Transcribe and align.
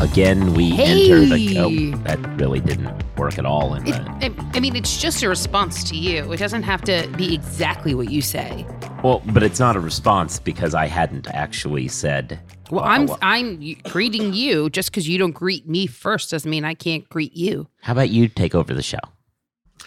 Again, 0.00 0.54
we 0.54 0.72
enter 0.80 1.26
the. 1.26 1.58
Oh, 1.58 1.96
that 2.04 2.18
really 2.38 2.60
didn't 2.60 2.90
work 3.18 3.38
at 3.38 3.44
all. 3.44 3.74
In 3.74 3.86
It, 3.86 3.92
the, 3.92 4.00
I, 4.26 4.34
I 4.54 4.60
mean, 4.60 4.74
it's 4.76 4.96
just 4.98 5.22
a 5.22 5.28
response 5.28 5.84
to 5.84 5.96
you. 5.96 6.30
It 6.32 6.38
doesn't 6.38 6.62
have 6.62 6.80
to 6.82 7.06
be 7.16 7.34
exactly 7.34 7.94
what 7.94 8.10
you 8.10 8.22
say. 8.22 8.64
well, 9.02 9.22
but 9.26 9.42
it's 9.42 9.58
not 9.60 9.74
a 9.76 9.80
response 9.80 10.38
because 10.38 10.74
I 10.74 10.86
hadn't 10.86 11.28
actually 11.34 11.88
said. 11.88 12.38
Well, 12.70 12.84
uh, 12.84 12.88
I'm 12.88 13.06
well, 13.06 13.18
I'm 13.20 13.74
greeting 13.84 14.32
you. 14.32 14.70
Just 14.70 14.90
because 14.90 15.06
you 15.08 15.18
don't 15.18 15.32
greet 15.32 15.68
me 15.68 15.86
first 15.86 16.30
doesn't 16.30 16.50
mean 16.50 16.64
I 16.64 16.74
can't 16.74 17.06
greet 17.10 17.36
you. 17.36 17.66
How 17.82 17.92
about 17.92 18.08
you 18.10 18.28
take 18.28 18.54
over 18.54 18.72
the 18.72 18.82
show? 18.82 18.98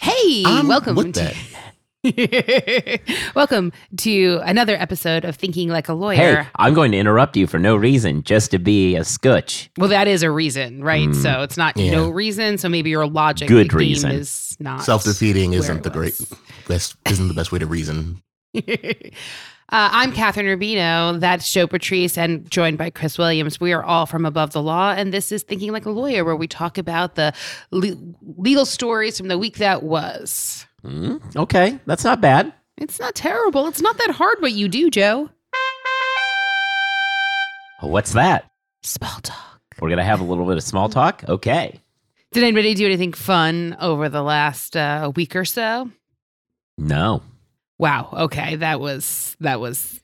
Hey, 0.00 0.42
I'm 0.46 0.68
welcome. 0.68 0.94
with 0.96 1.14
to- 1.14 1.20
that. 1.20 1.34
welcome 3.34 3.70
to 3.98 4.40
another 4.44 4.74
episode 4.76 5.24
of 5.26 5.36
Thinking 5.36 5.68
Like 5.68 5.86
a 5.88 5.92
Lawyer. 5.92 6.16
Hey, 6.16 6.32
Lawyer. 6.32 6.50
I'm 6.56 6.72
going 6.72 6.92
to 6.92 6.98
interrupt 6.98 7.36
you 7.36 7.46
for 7.46 7.58
no 7.58 7.76
reason, 7.76 8.22
just 8.22 8.50
to 8.52 8.58
be 8.58 8.96
a 8.96 9.04
scutch. 9.04 9.70
Well, 9.76 9.90
that 9.90 10.08
is 10.08 10.22
a 10.22 10.30
reason, 10.30 10.82
right? 10.82 11.08
Mm. 11.10 11.14
So 11.22 11.42
it's 11.42 11.58
not 11.58 11.76
Yeah. 11.76 11.90
no 11.92 12.08
reason. 12.08 12.56
So 12.56 12.70
maybe 12.70 12.88
your 12.88 13.06
logic 13.06 13.48
Good 13.48 13.68
theme 13.70 13.78
reason. 13.78 14.10
is 14.12 14.56
not 14.58 14.82
Self 14.82 15.04
defeating 15.04 15.52
Isn't 15.52 15.82
the 15.82 15.90
great 15.90 16.18
best 16.68 16.96
isn't 17.06 17.28
the 17.28 17.34
best 17.34 17.52
way 17.52 17.58
to 17.58 17.66
reason. 17.66 18.22
uh, 18.56 18.60
I'm 19.70 20.12
Kathryn 20.12 20.46
Rubino. 20.46 21.20
That's 21.20 21.52
Joe 21.52 21.66
Patrice, 21.66 22.16
and 22.16 22.50
joined 22.50 22.78
by 22.78 22.88
Chris 22.88 23.18
Williams. 23.18 23.60
We 23.60 23.74
are 23.74 23.84
all 23.84 24.06
from 24.06 24.24
Above 24.24 24.52
the 24.52 24.62
Law, 24.62 24.92
and 24.92 25.12
this 25.12 25.30
is 25.32 25.42
Thinking 25.42 25.70
Like 25.70 25.84
a 25.84 25.90
Lawyer, 25.90 26.24
where 26.24 26.34
we 26.36 26.48
talk 26.48 26.78
about 26.78 27.16
the 27.16 27.34
le- 27.70 27.96
legal 28.38 28.64
stories 28.64 29.18
from 29.18 29.28
the 29.28 29.36
week 29.38 29.58
that 29.58 29.82
was. 29.82 30.64
Hmm, 30.82 31.16
okay, 31.36 31.78
that's 31.86 32.04
not 32.04 32.20
bad. 32.20 32.52
It's 32.78 32.98
not 32.98 33.14
terrible. 33.14 33.66
It's 33.68 33.82
not 33.82 33.98
that 33.98 34.10
hard 34.12 34.40
what 34.40 34.52
you 34.52 34.68
do, 34.68 34.90
Joe. 34.90 35.28
What's 37.80 38.12
that? 38.12 38.50
Small 38.82 39.20
talk. 39.22 39.60
We're 39.80 39.88
gonna 39.90 40.04
have 40.04 40.20
a 40.20 40.24
little 40.24 40.46
bit 40.46 40.56
of 40.56 40.62
small 40.62 40.88
talk. 40.88 41.24
Okay. 41.28 41.80
Did 42.32 42.42
anybody 42.44 42.74
do 42.74 42.86
anything 42.86 43.12
fun 43.12 43.76
over 43.80 44.08
the 44.08 44.22
last 44.22 44.76
uh, 44.76 45.10
week 45.16 45.34
or 45.34 45.44
so? 45.44 45.90
No. 46.78 47.22
Wow. 47.78 48.08
Okay, 48.12 48.56
that 48.56 48.80
was 48.80 49.36
that 49.40 49.60
was 49.60 50.00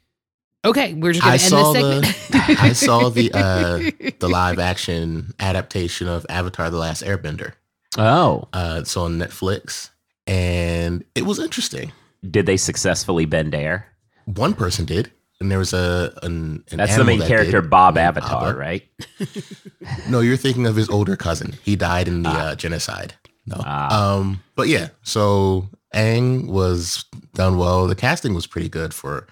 okay. 0.65 0.95
We're 0.95 1.13
just 1.13 1.25
I 1.27 1.37
gonna 1.37 1.43
end 1.43 1.43
saw 1.43 1.73
this 1.73 2.17
segment. 2.31 2.61
I 2.63 2.73
saw 2.73 3.09
the 3.11 3.31
uh 3.35 4.11
the 4.19 4.29
live 4.29 4.59
action 4.59 5.35
adaptation 5.39 6.09
of 6.09 6.25
Avatar 6.29 6.71
the 6.71 6.79
Last 6.79 7.03
Airbender. 7.03 7.53
Oh, 7.99 8.49
Uh 8.53 8.79
it's 8.81 8.97
on 8.97 9.19
Netflix 9.19 9.91
and 10.27 11.05
it 11.15 11.25
was 11.25 11.39
interesting. 11.39 11.93
did 12.29 12.47
they 12.47 12.57
successfully 12.57 13.25
bend 13.27 13.55
air? 13.55 13.87
One 14.27 14.55
person 14.55 14.85
did 14.85 15.13
and 15.41 15.51
there 15.51 15.59
was 15.59 15.73
a 15.75 16.13
an, 16.23 16.65
an 16.71 16.79
That's 16.79 16.97
the 16.97 17.05
main 17.05 17.19
that 17.21 17.29
character, 17.29 17.61
did, 17.61 17.71
Bob 17.71 17.99
Avatar, 17.99 18.51
Abba. 18.51 18.59
right? 18.59 18.83
No, 20.09 20.21
you're 20.21 20.37
thinking 20.37 20.67
of 20.67 20.75
his 20.77 20.89
older 20.89 21.15
cousin. 21.17 21.55
He 21.63 21.77
died 21.77 22.09
in 22.09 22.23
the 22.23 22.29
Ah. 22.31 22.39
uh, 22.49 22.55
genocide. 22.57 23.15
No. 23.47 23.57
Ah. 23.65 24.15
Um, 24.17 24.43
but 24.57 24.67
yeah, 24.69 24.89
so 25.03 25.69
Aang 25.95 26.47
was 26.49 27.05
done 27.35 27.57
well. 27.59 27.87
The 27.87 27.95
casting 27.95 28.35
was 28.35 28.47
pretty 28.47 28.69
good 28.69 28.93
for 28.95 29.27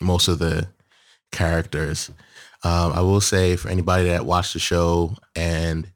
most 0.00 0.28
of 0.28 0.38
the 0.38 0.68
characters. 1.32 2.10
Um, 2.64 2.92
I 2.92 3.00
will 3.00 3.20
say 3.20 3.56
for 3.56 3.68
anybody 3.68 4.08
that 4.08 4.26
watched 4.26 4.52
the 4.52 4.58
show 4.60 5.16
and 5.34 5.90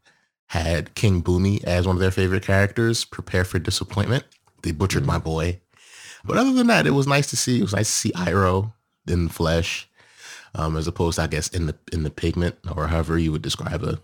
had 0.52 0.94
King 0.94 1.22
Bumi 1.22 1.64
as 1.64 1.86
one 1.86 1.96
of 1.96 2.00
their 2.00 2.10
favorite 2.10 2.42
characters, 2.44 3.06
prepare 3.06 3.42
for 3.42 3.58
disappointment. 3.58 4.24
They 4.62 4.70
butchered 4.70 5.06
my 5.06 5.16
boy. 5.16 5.60
But 6.26 6.36
other 6.36 6.52
than 6.52 6.66
that, 6.66 6.86
it 6.86 6.90
was 6.90 7.06
nice 7.06 7.30
to 7.30 7.38
see. 7.38 7.58
It 7.58 7.62
was 7.62 7.72
nice 7.72 7.88
to 7.88 7.96
see 7.96 8.12
Iroh 8.12 8.70
in 9.08 9.24
the 9.24 9.32
flesh, 9.32 9.88
um, 10.54 10.76
as 10.76 10.86
opposed, 10.86 11.16
to, 11.16 11.22
I 11.22 11.26
guess, 11.26 11.48
in 11.48 11.66
the 11.66 11.74
in 11.90 12.02
the 12.02 12.10
pigment 12.10 12.56
or 12.76 12.88
however 12.88 13.18
you 13.18 13.32
would 13.32 13.40
describe 13.40 13.82
a 13.82 13.98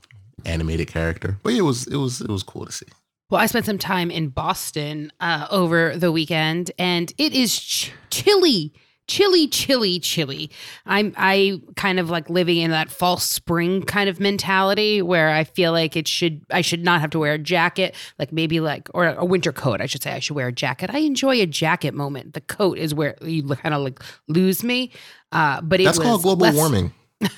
animated 0.47 0.89
character. 0.89 1.39
But 1.43 1.53
yeah, 1.53 1.59
it 1.59 1.65
was 1.65 1.87
it 1.87 1.97
was 1.97 2.23
it 2.23 2.31
was 2.31 2.43
cool 2.43 2.65
to 2.65 2.73
see. 2.73 2.87
Well, 3.29 3.43
I 3.43 3.47
spent 3.47 3.67
some 3.67 3.77
time 3.77 4.11
in 4.11 4.29
Boston 4.29 5.13
uh, 5.21 5.49
over 5.51 5.99
the 5.99 6.11
weekend, 6.11 6.71
and 6.79 7.13
it 7.19 7.35
is 7.35 7.61
ch- 7.61 7.93
chilly, 8.09 8.73
chilly, 9.09 9.49
chilly, 9.49 9.99
chilly. 9.99 10.51
I'm 10.87 11.13
I 11.17 11.61
kind 11.75 11.99
of 11.99 12.09
like 12.11 12.31
living 12.31 12.59
in 12.59 12.71
that 12.71 12.91
false 12.91 13.25
spring 13.29 13.83
kind 13.83 14.09
of 14.09 14.21
mentality 14.21 15.03
where 15.03 15.31
I 15.31 15.43
feel 15.45 15.73
like 15.73 15.97
it 15.97 16.07
should 16.07 16.43
I 16.51 16.61
should 16.61 16.85
not 16.85 17.01
have 17.01 17.11
to 17.11 17.19
wear 17.19 17.33
a 17.33 17.39
jacket, 17.39 17.95
like 18.19 18.31
maybe 18.33 18.61
like 18.61 18.89
or 18.95 19.07
a 19.07 19.25
winter 19.25 19.53
coat. 19.53 19.81
I 19.81 19.87
should 19.87 20.03
say 20.03 20.13
I 20.13 20.21
should 20.21 20.37
wear 20.37 20.49
a 20.49 20.53
jacket. 20.53 20.91
I 20.93 20.99
enjoy 20.99 21.41
a 21.41 21.47
jacket 21.47 21.95
moment. 21.95 22.35
The 22.35 22.43
coat 22.43 22.79
is 22.79 22.95
where 22.95 23.17
you 23.23 23.43
kind 23.49 23.75
of 23.75 23.83
like 23.83 24.01
lose 24.29 24.63
me. 24.63 24.93
Uh, 25.33 25.61
but 25.63 25.81
it 25.81 25.85
That's 25.85 25.99
was 25.99 26.07
called 26.07 26.23
global 26.23 26.47
less- 26.47 26.55
warming. 26.55 26.93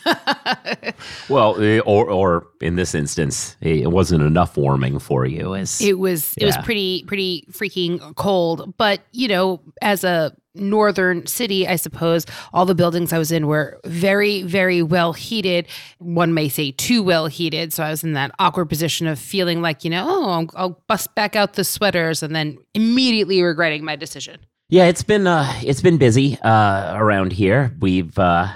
Well, 1.28 1.60
eh, 1.60 1.80
or 1.80 2.10
or 2.10 2.47
in 2.60 2.76
this 2.76 2.94
instance, 2.94 3.56
it 3.60 3.91
wasn't 3.91 4.22
enough 4.22 4.56
warming 4.56 4.98
for 4.98 5.25
you. 5.25 5.54
As 5.54 5.80
It 5.80 5.98
was 5.98 6.34
it 6.36 6.44
was 6.44 6.56
pretty 6.59 7.04
pretty 7.06 7.47
freaking 7.50 8.14
cold, 8.16 8.75
but 8.76 9.00
you 9.12 9.28
know, 9.28 9.60
as 9.80 10.04
a 10.04 10.34
northern 10.54 11.26
city, 11.26 11.66
I 11.66 11.76
suppose 11.76 12.26
all 12.52 12.66
the 12.66 12.74
buildings 12.74 13.12
I 13.12 13.18
was 13.18 13.30
in 13.30 13.46
were 13.46 13.80
very 13.84 14.42
very 14.42 14.82
well 14.82 15.12
heated. 15.12 15.66
One 15.98 16.34
may 16.34 16.48
say 16.48 16.72
too 16.72 17.02
well 17.02 17.26
heated, 17.26 17.72
so 17.72 17.82
I 17.84 17.90
was 17.90 18.02
in 18.02 18.14
that 18.14 18.32
awkward 18.38 18.66
position 18.68 19.06
of 19.06 19.18
feeling 19.18 19.62
like, 19.62 19.84
you 19.84 19.90
know, 19.90 20.06
oh, 20.08 20.30
I'll, 20.30 20.46
I'll 20.56 20.82
bust 20.88 21.14
back 21.14 21.36
out 21.36 21.54
the 21.54 21.64
sweaters 21.64 22.22
and 22.22 22.34
then 22.34 22.58
immediately 22.74 23.42
regretting 23.42 23.84
my 23.84 23.96
decision. 23.96 24.40
yeah, 24.68 24.86
it's 24.86 25.02
been 25.02 25.26
uh, 25.26 25.52
it's 25.62 25.82
been 25.82 25.98
busy 25.98 26.38
uh, 26.40 26.94
around 26.96 27.32
here. 27.32 27.74
We've 27.80 28.18
uh, 28.18 28.48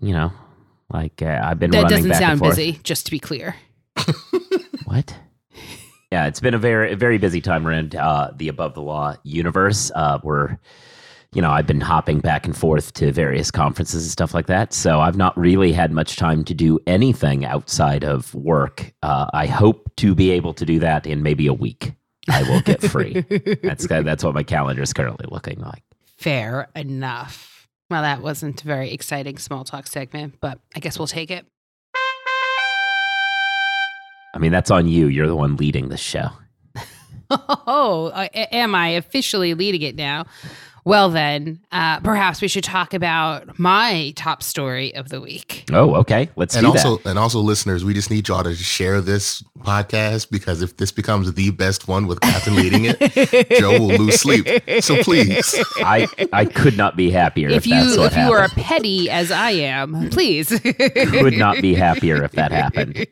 you 0.00 0.12
know, 0.12 0.32
like 0.90 1.20
uh, 1.22 1.40
I've 1.42 1.58
been 1.58 1.70
That 1.70 1.82
running 1.84 1.96
doesn't 1.96 2.10
back 2.10 2.22
and 2.22 2.38
sound 2.38 2.50
busy, 2.50 2.80
just 2.82 3.04
to 3.06 3.10
be 3.10 3.18
clear. 3.18 3.54
What? 4.84 5.14
Yeah, 6.10 6.26
it's 6.28 6.40
been 6.40 6.54
a 6.54 6.58
very 6.58 6.94
very 6.94 7.18
busy 7.18 7.42
time 7.42 7.66
around 7.66 7.94
uh, 7.94 8.30
the 8.34 8.48
above 8.48 8.72
the 8.72 8.80
law 8.80 9.16
universe. 9.22 9.90
Uh, 9.94 10.18
we're, 10.22 10.58
you 11.34 11.42
know, 11.42 11.50
I've 11.50 11.66
been 11.66 11.80
hopping 11.80 12.20
back 12.20 12.46
and 12.46 12.56
forth 12.56 12.94
to 12.94 13.12
various 13.12 13.50
conferences 13.50 14.04
and 14.04 14.10
stuff 14.10 14.32
like 14.32 14.46
that. 14.46 14.72
So 14.72 15.00
I've 15.00 15.16
not 15.16 15.36
really 15.36 15.72
had 15.72 15.92
much 15.92 16.16
time 16.16 16.42
to 16.44 16.54
do 16.54 16.78
anything 16.86 17.44
outside 17.44 18.02
of 18.02 18.34
work. 18.34 18.92
Uh, 19.02 19.26
I 19.34 19.46
hope 19.46 19.90
to 19.96 20.14
be 20.14 20.30
able 20.30 20.54
to 20.54 20.64
do 20.64 20.78
that 20.78 21.06
in 21.06 21.22
maybe 21.22 21.46
a 21.46 21.52
week. 21.52 21.92
I 22.30 22.42
will 22.44 22.60
get 22.60 22.82
free. 22.82 23.20
that's 23.62 23.86
that's 23.86 24.24
what 24.24 24.34
my 24.34 24.42
calendar 24.42 24.82
is 24.82 24.92
currently 24.92 25.26
looking 25.30 25.60
like. 25.60 25.82
Fair 26.16 26.68
enough. 26.74 27.68
Well, 27.90 28.02
that 28.02 28.22
wasn't 28.22 28.62
a 28.62 28.66
very 28.66 28.90
exciting 28.92 29.38
small 29.38 29.64
talk 29.64 29.86
segment, 29.86 30.36
but 30.40 30.58
I 30.74 30.80
guess 30.80 30.98
we'll 30.98 31.06
take 31.06 31.30
it. 31.30 31.46
I 34.34 34.38
mean, 34.38 34.52
that's 34.52 34.70
on 34.70 34.88
you. 34.88 35.06
You're 35.06 35.26
the 35.26 35.36
one 35.36 35.56
leading 35.56 35.88
the 35.88 35.96
show. 35.96 36.28
Oh, 37.30 38.10
am 38.32 38.74
I 38.74 38.88
officially 38.88 39.52
leading 39.52 39.82
it 39.82 39.94
now? 39.96 40.24
Well, 40.88 41.10
then, 41.10 41.60
uh, 41.70 42.00
perhaps 42.00 42.40
we 42.40 42.48
should 42.48 42.64
talk 42.64 42.94
about 42.94 43.58
my 43.58 44.14
top 44.16 44.42
story 44.42 44.94
of 44.94 45.10
the 45.10 45.20
week. 45.20 45.64
Oh, 45.70 45.96
okay. 45.96 46.30
Let's 46.34 46.56
and 46.56 46.64
do 46.64 46.70
also 46.70 46.96
that. 46.96 47.10
and 47.10 47.18
also 47.18 47.40
listeners, 47.40 47.84
we 47.84 47.92
just 47.92 48.10
need 48.10 48.26
y'all 48.26 48.42
to 48.42 48.54
share 48.54 49.02
this 49.02 49.42
podcast 49.58 50.30
because 50.30 50.62
if 50.62 50.78
this 50.78 50.90
becomes 50.90 51.30
the 51.34 51.50
best 51.50 51.88
one 51.88 52.06
with 52.06 52.20
Kathryn 52.20 52.56
leading 52.56 52.86
it, 52.86 53.50
Joe 53.60 53.72
will 53.72 53.98
lose 53.98 54.18
sleep. 54.18 54.48
So 54.80 55.02
please. 55.02 55.62
I 55.76 56.08
I 56.32 56.46
could 56.46 56.78
not 56.78 56.96
be 56.96 57.10
happier 57.10 57.50
if, 57.50 57.58
if 57.58 57.66
you 57.66 57.74
that's 57.74 57.98
what 57.98 58.12
if 58.12 58.16
you 58.16 58.32
are 58.32 58.40
happened. 58.48 58.64
petty 58.64 59.10
as 59.10 59.30
I 59.30 59.50
am, 59.50 60.08
please. 60.08 60.58
could 60.58 61.36
not 61.36 61.60
be 61.60 61.74
happier 61.74 62.24
if 62.24 62.32
that 62.32 62.50
happened. 62.50 63.06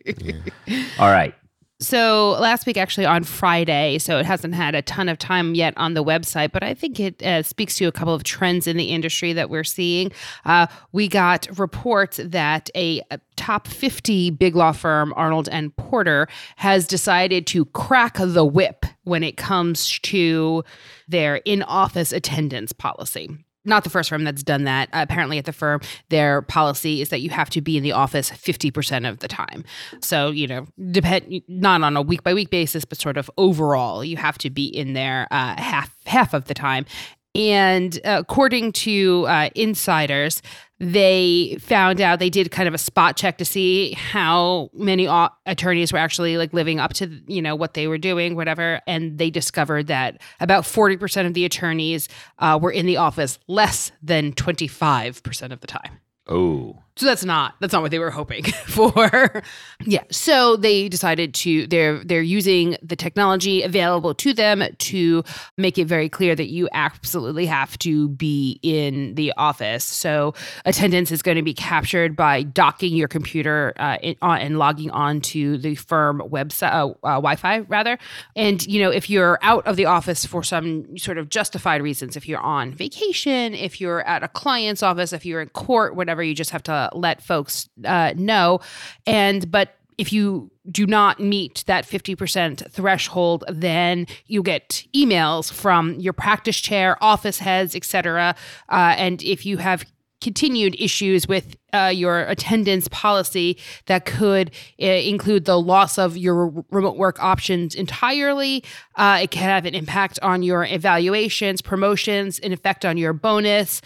All 0.98 1.10
right. 1.10 1.34
So 1.78 2.30
last 2.40 2.64
week, 2.64 2.78
actually 2.78 3.04
on 3.04 3.22
Friday, 3.24 3.98
so 3.98 4.18
it 4.18 4.24
hasn't 4.24 4.54
had 4.54 4.74
a 4.74 4.80
ton 4.80 5.10
of 5.10 5.18
time 5.18 5.54
yet 5.54 5.74
on 5.76 5.92
the 5.92 6.02
website, 6.02 6.50
but 6.50 6.62
I 6.62 6.72
think 6.72 6.98
it 6.98 7.22
uh, 7.22 7.42
speaks 7.42 7.76
to 7.76 7.84
a 7.84 7.92
couple 7.92 8.14
of 8.14 8.24
trends 8.24 8.66
in 8.66 8.78
the 8.78 8.86
industry 8.86 9.34
that 9.34 9.50
we're 9.50 9.62
seeing. 9.62 10.10
Uh, 10.46 10.68
we 10.92 11.06
got 11.06 11.46
reports 11.58 12.18
that 12.24 12.70
a, 12.74 13.02
a 13.10 13.20
top 13.36 13.68
50 13.68 14.30
big 14.30 14.56
law 14.56 14.72
firm, 14.72 15.12
Arnold 15.16 15.50
and 15.50 15.76
Porter, 15.76 16.28
has 16.56 16.86
decided 16.86 17.46
to 17.48 17.66
crack 17.66 18.16
the 18.18 18.44
whip 18.44 18.86
when 19.04 19.22
it 19.22 19.36
comes 19.36 19.98
to 19.98 20.64
their 21.06 21.36
in-office 21.44 22.10
attendance 22.10 22.72
policy 22.72 23.28
not 23.66 23.84
the 23.84 23.90
first 23.90 24.10
firm 24.10 24.24
that's 24.24 24.42
done 24.42 24.64
that. 24.64 24.88
Uh, 24.92 25.04
apparently, 25.08 25.38
at 25.38 25.44
the 25.44 25.52
firm, 25.52 25.80
their 26.08 26.42
policy 26.42 27.02
is 27.02 27.08
that 27.10 27.20
you 27.20 27.30
have 27.30 27.50
to 27.50 27.60
be 27.60 27.76
in 27.76 27.82
the 27.82 27.92
office 27.92 28.30
50% 28.30 29.08
of 29.08 29.18
the 29.18 29.28
time. 29.28 29.64
So, 30.00 30.30
you 30.30 30.46
know, 30.46 30.66
depend 30.90 31.42
not 31.48 31.82
on 31.82 31.96
a 31.96 32.02
week 32.02 32.22
by 32.22 32.34
week 32.34 32.50
basis, 32.50 32.84
but 32.84 32.98
sort 32.98 33.16
of 33.16 33.30
overall, 33.36 34.04
you 34.04 34.16
have 34.16 34.38
to 34.38 34.50
be 34.50 34.66
in 34.66 34.92
there 34.92 35.26
uh, 35.30 35.60
half 35.60 35.94
half 36.06 36.34
of 36.34 36.46
the 36.46 36.54
time. 36.54 36.86
And 37.34 38.00
uh, 38.04 38.16
according 38.20 38.72
to 38.72 39.26
uh, 39.28 39.50
insiders, 39.54 40.40
they 40.78 41.56
found 41.60 42.00
out 42.00 42.18
they 42.18 42.30
did 42.30 42.50
kind 42.50 42.68
of 42.68 42.74
a 42.74 42.78
spot 42.78 43.16
check 43.16 43.38
to 43.38 43.44
see 43.44 43.92
how 43.92 44.70
many 44.74 45.06
attorneys 45.46 45.92
were 45.92 45.98
actually 45.98 46.36
like 46.36 46.52
living 46.52 46.78
up 46.78 46.92
to 46.94 47.20
you 47.26 47.40
know 47.40 47.54
what 47.54 47.74
they 47.74 47.86
were 47.86 47.98
doing 47.98 48.36
whatever 48.36 48.80
and 48.86 49.18
they 49.18 49.30
discovered 49.30 49.86
that 49.86 50.20
about 50.40 50.64
40% 50.64 51.26
of 51.26 51.34
the 51.34 51.44
attorneys 51.44 52.08
uh, 52.38 52.58
were 52.60 52.70
in 52.72 52.86
the 52.86 52.98
office 52.98 53.38
less 53.48 53.90
than 54.02 54.32
25% 54.32 55.52
of 55.52 55.60
the 55.60 55.66
time 55.66 56.00
Oh. 56.28 56.82
So 56.96 57.04
that's 57.04 57.24
not 57.26 57.54
that's 57.60 57.74
not 57.74 57.82
what 57.82 57.90
they 57.90 57.98
were 57.98 58.10
hoping 58.10 58.42
for. 58.66 59.42
yeah. 59.84 60.02
So 60.10 60.56
they 60.56 60.88
decided 60.88 61.34
to 61.34 61.66
they're 61.66 62.02
they're 62.02 62.22
using 62.22 62.76
the 62.82 62.96
technology 62.96 63.62
available 63.62 64.14
to 64.14 64.32
them 64.32 64.64
to 64.78 65.22
make 65.58 65.76
it 65.76 65.86
very 65.86 66.08
clear 66.08 66.34
that 66.34 66.46
you 66.46 66.70
absolutely 66.72 67.44
have 67.46 67.78
to 67.80 68.08
be 68.08 68.58
in 68.62 69.14
the 69.14 69.32
office. 69.36 69.84
So 69.84 70.32
attendance 70.64 71.10
is 71.10 71.20
going 71.20 71.36
to 71.36 71.42
be 71.42 71.52
captured 71.52 72.16
by 72.16 72.42
docking 72.42 72.96
your 72.96 73.08
computer 73.08 73.74
uh, 73.76 73.98
in, 74.00 74.16
and 74.22 74.58
logging 74.58 74.90
on 74.90 75.20
to 75.20 75.58
the 75.58 75.74
firm 75.74 76.20
website 76.20 76.72
uh, 76.72 76.88
uh, 77.06 77.16
Wi-Fi 77.16 77.58
rather. 77.60 77.98
And 78.34 78.66
you 78.66 78.80
know 78.82 78.90
if 78.90 79.10
you're 79.10 79.38
out 79.42 79.66
of 79.66 79.76
the 79.76 79.84
office 79.84 80.24
for 80.24 80.42
some 80.42 80.96
sort 80.96 81.18
of 81.18 81.28
justified 81.28 81.82
reasons, 81.82 82.16
if 82.16 82.26
you're 82.26 82.40
on 82.40 82.72
vacation, 82.72 83.54
if 83.54 83.82
you're 83.82 84.00
at 84.06 84.22
a 84.22 84.28
client's 84.28 84.82
office, 84.82 85.12
if 85.12 85.26
you're 85.26 85.42
in 85.42 85.50
court, 85.50 85.94
whatever, 85.94 86.22
you 86.22 86.34
just 86.34 86.50
have 86.50 86.62
to 86.62 86.85
let 86.92 87.22
folks 87.22 87.68
uh, 87.84 88.12
know. 88.16 88.60
And 89.06 89.50
but 89.50 89.76
if 89.98 90.12
you 90.12 90.50
do 90.70 90.86
not 90.86 91.20
meet 91.20 91.64
that 91.66 91.86
50% 91.86 92.70
threshold 92.70 93.44
then 93.48 94.06
you 94.26 94.42
get 94.42 94.84
emails 94.94 95.50
from 95.50 95.94
your 95.94 96.12
practice 96.12 96.60
chair 96.60 97.02
office 97.02 97.38
heads 97.38 97.74
etc 97.74 98.34
uh, 98.68 98.94
and 98.98 99.22
if 99.22 99.46
you 99.46 99.56
have 99.56 99.86
continued 100.20 100.74
issues 100.78 101.28
with 101.28 101.56
uh, 101.72 101.92
your 101.94 102.20
attendance 102.22 102.88
policy 102.88 103.58
that 103.86 104.06
could 104.06 104.50
uh, 104.80 104.86
include 104.86 105.44
the 105.44 105.60
loss 105.60 105.98
of 105.98 106.16
your 106.16 106.64
remote 106.70 106.96
work 106.96 107.22
options 107.22 107.74
entirely. 107.74 108.64
Uh, 108.96 109.20
it 109.22 109.30
can 109.30 109.42
have 109.42 109.66
an 109.66 109.74
impact 109.74 110.18
on 110.22 110.42
your 110.42 110.64
evaluations, 110.64 111.60
promotions, 111.60 112.38
an 112.38 112.52
effect 112.52 112.84
on 112.84 112.96
your 112.96 113.12
bonus 113.12 113.82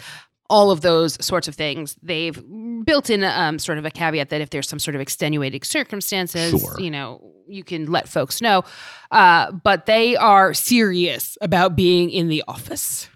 all 0.51 0.69
of 0.69 0.81
those 0.81 1.23
sorts 1.25 1.47
of 1.47 1.55
things. 1.55 1.95
They've 2.03 2.39
built 2.85 3.09
in 3.09 3.23
um, 3.23 3.57
sort 3.57 3.77
of 3.77 3.85
a 3.85 3.91
caveat 3.91 4.29
that 4.29 4.41
if 4.41 4.49
there's 4.49 4.67
some 4.69 4.79
sort 4.79 4.95
of 4.95 5.01
extenuating 5.01 5.63
circumstances, 5.63 6.61
Sure. 6.61 6.79
you 6.79 6.91
know, 6.91 7.33
you 7.47 7.63
can 7.63 7.85
let 7.91 8.07
folks 8.09 8.41
know. 8.41 8.63
Uh, 9.09 9.51
but 9.51 9.85
they 9.85 10.15
are 10.17 10.53
serious 10.53 11.37
about 11.41 11.75
being 11.75 12.09
in 12.11 12.27
the 12.27 12.43
office. 12.47 13.07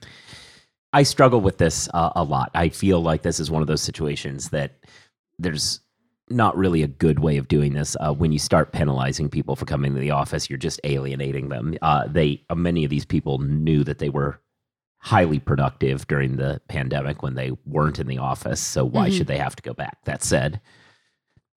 I 0.93 1.03
struggle 1.03 1.41
with 1.41 1.57
this 1.57 1.89
uh, 1.93 2.11
a 2.15 2.23
lot. 2.23 2.51
I 2.55 2.69
feel 2.69 3.01
like 3.03 3.21
this 3.21 3.39
is 3.39 3.51
one 3.51 3.61
of 3.61 3.67
those 3.67 3.81
situations 3.81 4.49
that 4.49 4.79
there's 5.37 5.81
not 6.29 6.57
really 6.57 6.81
a 6.83 6.87
good 6.87 7.19
way 7.19 7.37
of 7.37 7.47
doing 7.47 7.73
this. 7.73 7.95
Uh, 7.99 8.13
when 8.13 8.31
you 8.31 8.39
start 8.39 8.71
penalizing 8.71 9.29
people 9.29 9.55
for 9.55 9.65
coming 9.65 9.93
to 9.93 9.99
the 9.99 10.11
office, 10.11 10.49
you're 10.49 10.57
just 10.57 10.79
alienating 10.85 11.49
them. 11.49 11.75
Uh, 11.81 12.07
they 12.07 12.43
uh, 12.49 12.55
many 12.55 12.83
of 12.85 12.89
these 12.89 13.05
people 13.05 13.39
knew 13.39 13.83
that 13.83 13.99
they 13.99 14.09
were 14.09 14.39
highly 15.05 15.37
productive 15.37 16.07
during 16.07 16.35
the 16.37 16.59
pandemic 16.67 17.21
when 17.21 17.35
they 17.35 17.51
weren't 17.67 17.99
in 17.99 18.07
the 18.07 18.17
office. 18.17 18.59
So 18.59 18.83
why 18.83 19.07
Mhm. 19.09 19.17
should 19.17 19.27
they 19.27 19.37
have 19.37 19.55
to 19.55 19.61
go 19.61 19.71
back? 19.71 20.03
That 20.05 20.23
said, 20.23 20.59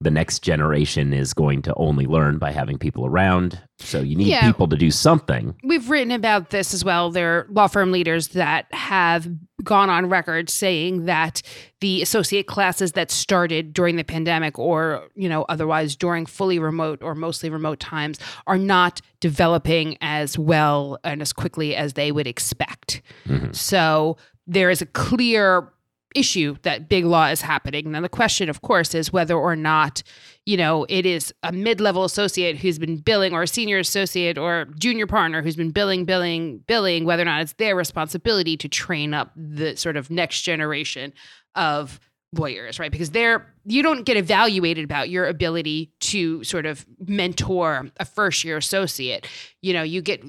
the 0.01 0.11
next 0.11 0.41
generation 0.43 1.15
is 1.15 1.33
going 1.33 1.63
to 1.63 1.73
only 1.77 2.05
learn 2.07 2.37
by 2.39 2.51
having 2.53 2.77
people 2.79 3.07
around. 3.07 3.59
So 3.79 4.01
you 4.01 4.15
need 4.15 4.27
Yeah. 4.29 4.47
people 4.47 4.69
to 4.69 4.77
do 4.77 4.91
something. 4.91 5.55
We've 5.65 5.89
written 5.89 6.11
about 6.11 6.51
this 6.51 6.75
as 6.75 6.85
well. 6.85 7.11
There 7.11 7.39
are 7.39 7.47
law 7.51 7.67
firm 7.67 7.93
leaders 7.93 8.29
that 8.29 8.67
have 8.73 9.27
gone 9.65 9.89
on 9.89 10.11
record 10.11 10.51
saying 10.51 11.07
that 11.07 11.41
the 11.81 12.03
associate 12.03 12.47
classes 12.47 12.93
that 12.93 13.11
started 13.11 13.73
during 13.73 13.97
the 13.97 14.05
pandemic 14.05 14.59
or, 14.59 15.09
you 15.15 15.31
know, 15.31 15.47
otherwise 15.49 15.97
during 15.97 16.27
fully 16.27 16.59
remote 16.59 17.03
or 17.03 17.15
mostly 17.15 17.49
remote 17.49 17.81
times 17.81 18.19
are 18.47 18.59
not 18.59 19.01
developing 19.21 19.97
as 20.03 20.39
well 20.39 20.99
and 21.05 21.23
as 21.23 21.33
quickly 21.33 21.75
as 21.75 21.95
they 21.95 22.13
would 22.13 22.27
expect. 22.27 23.01
Mhm. 23.27 23.55
So 23.57 24.19
there 24.47 24.69
is 24.71 24.83
a 24.83 24.87
clear 24.87 25.73
issue 26.14 26.56
that 26.62 26.88
big 26.88 27.05
law 27.05 27.26
is 27.26 27.43
happening. 27.43 27.91
Now 27.91 28.00
the 28.00 28.08
question 28.08 28.49
of 28.49 28.62
course 28.62 28.94
is 28.94 29.12
whether 29.12 29.35
or 29.35 29.56
not, 29.56 30.03
you 30.44 30.56
know, 30.56 30.87
it 30.88 31.05
is 31.05 31.35
a 31.43 31.53
mid-level 31.53 32.05
associate 32.05 32.56
who's 32.58 32.79
been 32.79 32.99
billing 32.99 33.32
or 33.32 33.43
a 33.43 33.49
senior 33.49 33.79
associate 33.79 34.38
or 34.38 34.67
junior 34.79 35.06
partner 35.06 35.43
who's 35.43 35.56
been 35.56 35.73
billing 35.73 36.05
billing 36.05 36.58
billing 36.67 37.05
whether 37.05 37.23
or 37.23 37.26
not 37.26 37.43
it's 37.43 37.55
their 37.55 37.76
responsibility 37.76 38.56
to 38.56 38.69
train 38.69 39.12
up 39.12 39.32
the 39.37 39.76
sort 39.76 39.97
of 39.97 40.11
next 40.11 40.43
generation 40.43 41.12
of 41.55 42.00
lawyers, 42.32 42.78
right? 42.78 42.90
Because 42.90 43.11
they're 43.11 43.46
you 43.64 43.82
don't 43.82 44.05
get 44.05 44.17
evaluated 44.17 44.84
about 44.84 45.11
your 45.11 45.26
ability 45.26 45.93
to 46.00 46.43
sort 46.44 46.67
of 46.67 46.87
mentor 47.06 47.90
a 47.99 48.05
first 48.05 48.44
year 48.44 48.56
associate. 48.56 49.26
You 49.62 49.73
know, 49.73 49.82
you 49.82 50.02
get 50.02 50.23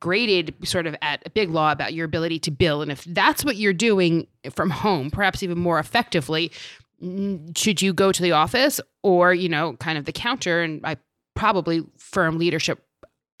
graded 0.00 0.54
sort 0.64 0.86
of 0.86 0.96
at 1.02 1.22
a 1.26 1.30
big 1.30 1.50
law 1.50 1.72
about 1.72 1.92
your 1.94 2.06
ability 2.06 2.38
to 2.40 2.50
bill. 2.50 2.82
And 2.82 2.90
if 2.90 3.04
that's 3.04 3.44
what 3.44 3.56
you're 3.56 3.72
doing 3.72 4.26
from 4.54 4.70
home, 4.70 5.10
perhaps 5.10 5.42
even 5.42 5.58
more 5.58 5.78
effectively, 5.78 6.52
should 7.56 7.82
you 7.82 7.92
go 7.92 8.12
to 8.12 8.22
the 8.22 8.32
office 8.32 8.80
or, 9.02 9.34
you 9.34 9.48
know, 9.48 9.74
kind 9.74 9.98
of 9.98 10.04
the 10.06 10.12
counter? 10.12 10.62
And 10.62 10.80
I 10.84 10.96
probably 11.34 11.84
firm 11.98 12.38
leadership 12.38 12.82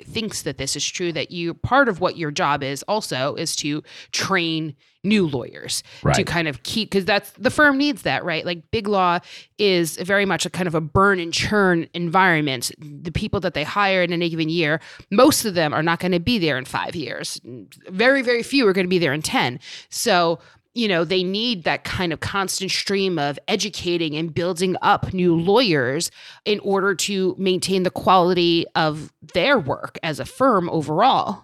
thinks 0.02 0.42
that 0.42 0.58
this 0.58 0.74
is 0.76 0.84
true 0.84 1.12
that 1.12 1.30
you 1.30 1.54
part 1.54 1.88
of 1.88 2.00
what 2.00 2.16
your 2.16 2.30
job 2.30 2.62
is 2.62 2.82
also 2.84 3.34
is 3.36 3.54
to 3.56 3.82
train 4.12 4.74
new 5.04 5.26
lawyers 5.26 5.82
to 6.14 6.24
kind 6.24 6.48
of 6.48 6.62
keep 6.62 6.90
because 6.90 7.04
that's 7.04 7.30
the 7.32 7.50
firm 7.50 7.78
needs 7.78 8.02
that 8.02 8.24
right? 8.24 8.44
Like 8.44 8.70
big 8.70 8.88
law 8.88 9.20
is 9.58 9.96
very 9.98 10.24
much 10.24 10.46
a 10.46 10.50
kind 10.50 10.66
of 10.66 10.74
a 10.74 10.80
burn 10.80 11.20
and 11.20 11.32
churn 11.32 11.88
environment. 11.94 12.72
The 12.78 13.12
people 13.12 13.38
that 13.40 13.54
they 13.54 13.64
hire 13.64 14.02
in 14.02 14.12
any 14.12 14.28
given 14.30 14.48
year 14.48 14.80
most 15.10 15.44
of 15.44 15.54
them 15.54 15.72
are 15.72 15.82
not 15.82 16.00
going 16.00 16.12
to 16.12 16.20
be 16.20 16.38
there 16.38 16.58
in 16.58 16.64
five 16.64 16.96
years. 16.96 17.40
Very 17.88 18.22
very 18.22 18.42
few 18.42 18.66
are 18.66 18.72
going 18.72 18.86
to 18.86 18.90
be 18.90 18.98
there 18.98 19.12
in 19.12 19.22
10 19.22 19.60
so 19.90 20.38
you 20.74 20.88
know 20.88 21.04
they 21.04 21.22
need 21.22 21.64
that 21.64 21.84
kind 21.84 22.12
of 22.12 22.20
constant 22.20 22.70
stream 22.70 23.18
of 23.18 23.38
educating 23.48 24.14
and 24.16 24.34
building 24.34 24.76
up 24.82 25.12
new 25.12 25.34
lawyers 25.36 26.10
in 26.44 26.58
order 26.60 26.94
to 26.94 27.34
maintain 27.38 27.84
the 27.84 27.90
quality 27.90 28.66
of 28.74 29.12
their 29.32 29.58
work 29.58 29.98
as 30.02 30.20
a 30.20 30.24
firm 30.24 30.68
overall 30.70 31.42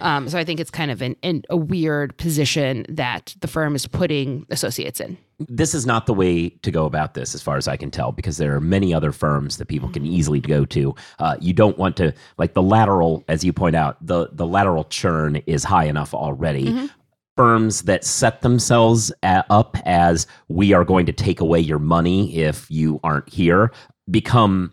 um, 0.00 0.28
so 0.28 0.38
I 0.38 0.44
think 0.44 0.58
it's 0.58 0.70
kind 0.70 0.90
of 0.90 1.02
an, 1.02 1.16
an, 1.22 1.42
a 1.50 1.56
weird 1.56 2.16
position 2.16 2.86
that 2.88 3.36
the 3.40 3.46
firm 3.46 3.74
is 3.76 3.86
putting 3.86 4.46
associates 4.50 5.00
in. 5.00 5.18
this 5.38 5.74
is 5.74 5.84
not 5.84 6.06
the 6.06 6.14
way 6.14 6.48
to 6.48 6.70
go 6.70 6.86
about 6.86 7.12
this, 7.12 7.34
as 7.34 7.42
far 7.42 7.56
as 7.58 7.68
I 7.68 7.76
can 7.76 7.90
tell, 7.90 8.10
because 8.10 8.38
there 8.38 8.54
are 8.56 8.60
many 8.60 8.94
other 8.94 9.12
firms 9.12 9.58
that 9.58 9.66
people 9.68 9.90
can 9.90 10.04
easily 10.06 10.40
go 10.40 10.64
to. 10.64 10.94
Uh, 11.18 11.36
you 11.40 11.52
don't 11.52 11.76
want 11.78 11.96
to 11.98 12.14
like 12.38 12.54
the 12.54 12.62
lateral, 12.62 13.22
as 13.28 13.44
you 13.44 13.52
point 13.52 13.76
out, 13.76 13.98
the 14.04 14.28
the 14.32 14.46
lateral 14.46 14.84
churn 14.84 15.36
is 15.46 15.62
high 15.62 15.84
enough 15.84 16.14
already. 16.14 16.72
Mhm. 16.72 16.90
Firms 17.36 17.82
that 17.82 18.04
set 18.04 18.42
themselves 18.42 19.10
up 19.22 19.76
as 19.84 20.26
we 20.48 20.72
are 20.72 20.84
going 20.84 21.06
to 21.06 21.12
take 21.12 21.40
away 21.40 21.60
your 21.60 21.78
money 21.78 22.36
if 22.36 22.70
you 22.70 23.00
aren't 23.02 23.28
here 23.28 23.72
become, 24.10 24.72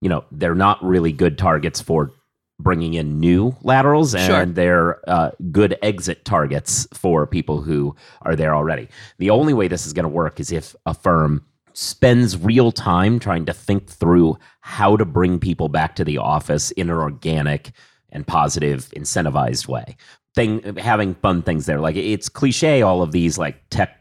you 0.00 0.08
know, 0.08 0.24
they're 0.32 0.54
not 0.54 0.82
really 0.82 1.12
good 1.12 1.36
targets 1.36 1.80
for 1.80 2.10
bringing 2.58 2.94
in 2.94 3.18
new 3.20 3.54
laterals 3.62 4.14
and 4.14 4.24
Sure. 4.26 4.46
they're 4.46 5.10
uh, 5.10 5.30
good 5.50 5.76
exit 5.82 6.24
targets 6.24 6.86
for 6.94 7.26
people 7.26 7.60
who 7.62 7.94
are 8.22 8.36
there 8.36 8.54
already. 8.54 8.88
The 9.18 9.30
only 9.30 9.54
way 9.54 9.68
this 9.68 9.86
is 9.86 9.92
going 9.92 10.04
to 10.04 10.08
work 10.08 10.40
is 10.40 10.52
if 10.52 10.74
a 10.86 10.94
firm 10.94 11.44
spends 11.72 12.36
real 12.36 12.72
time 12.72 13.18
trying 13.18 13.44
to 13.46 13.52
think 13.52 13.88
through 13.88 14.38
how 14.60 14.96
to 14.96 15.04
bring 15.04 15.38
people 15.38 15.68
back 15.68 15.96
to 15.96 16.04
the 16.04 16.18
office 16.18 16.70
in 16.72 16.90
an 16.90 16.96
organic 16.96 17.72
and 18.10 18.26
positive, 18.26 18.88
incentivized 18.96 19.68
way. 19.68 19.96
Thing 20.34 20.76
having 20.76 21.14
fun 21.16 21.42
things 21.42 21.66
there. 21.66 21.80
Like 21.80 21.96
it's 21.96 22.28
cliche, 22.28 22.82
all 22.82 23.02
of 23.02 23.12
these 23.12 23.36
like 23.38 23.62
tech 23.70 23.96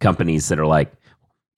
companies 0.00 0.48
that 0.48 0.58
are 0.58 0.66
like, 0.66 0.92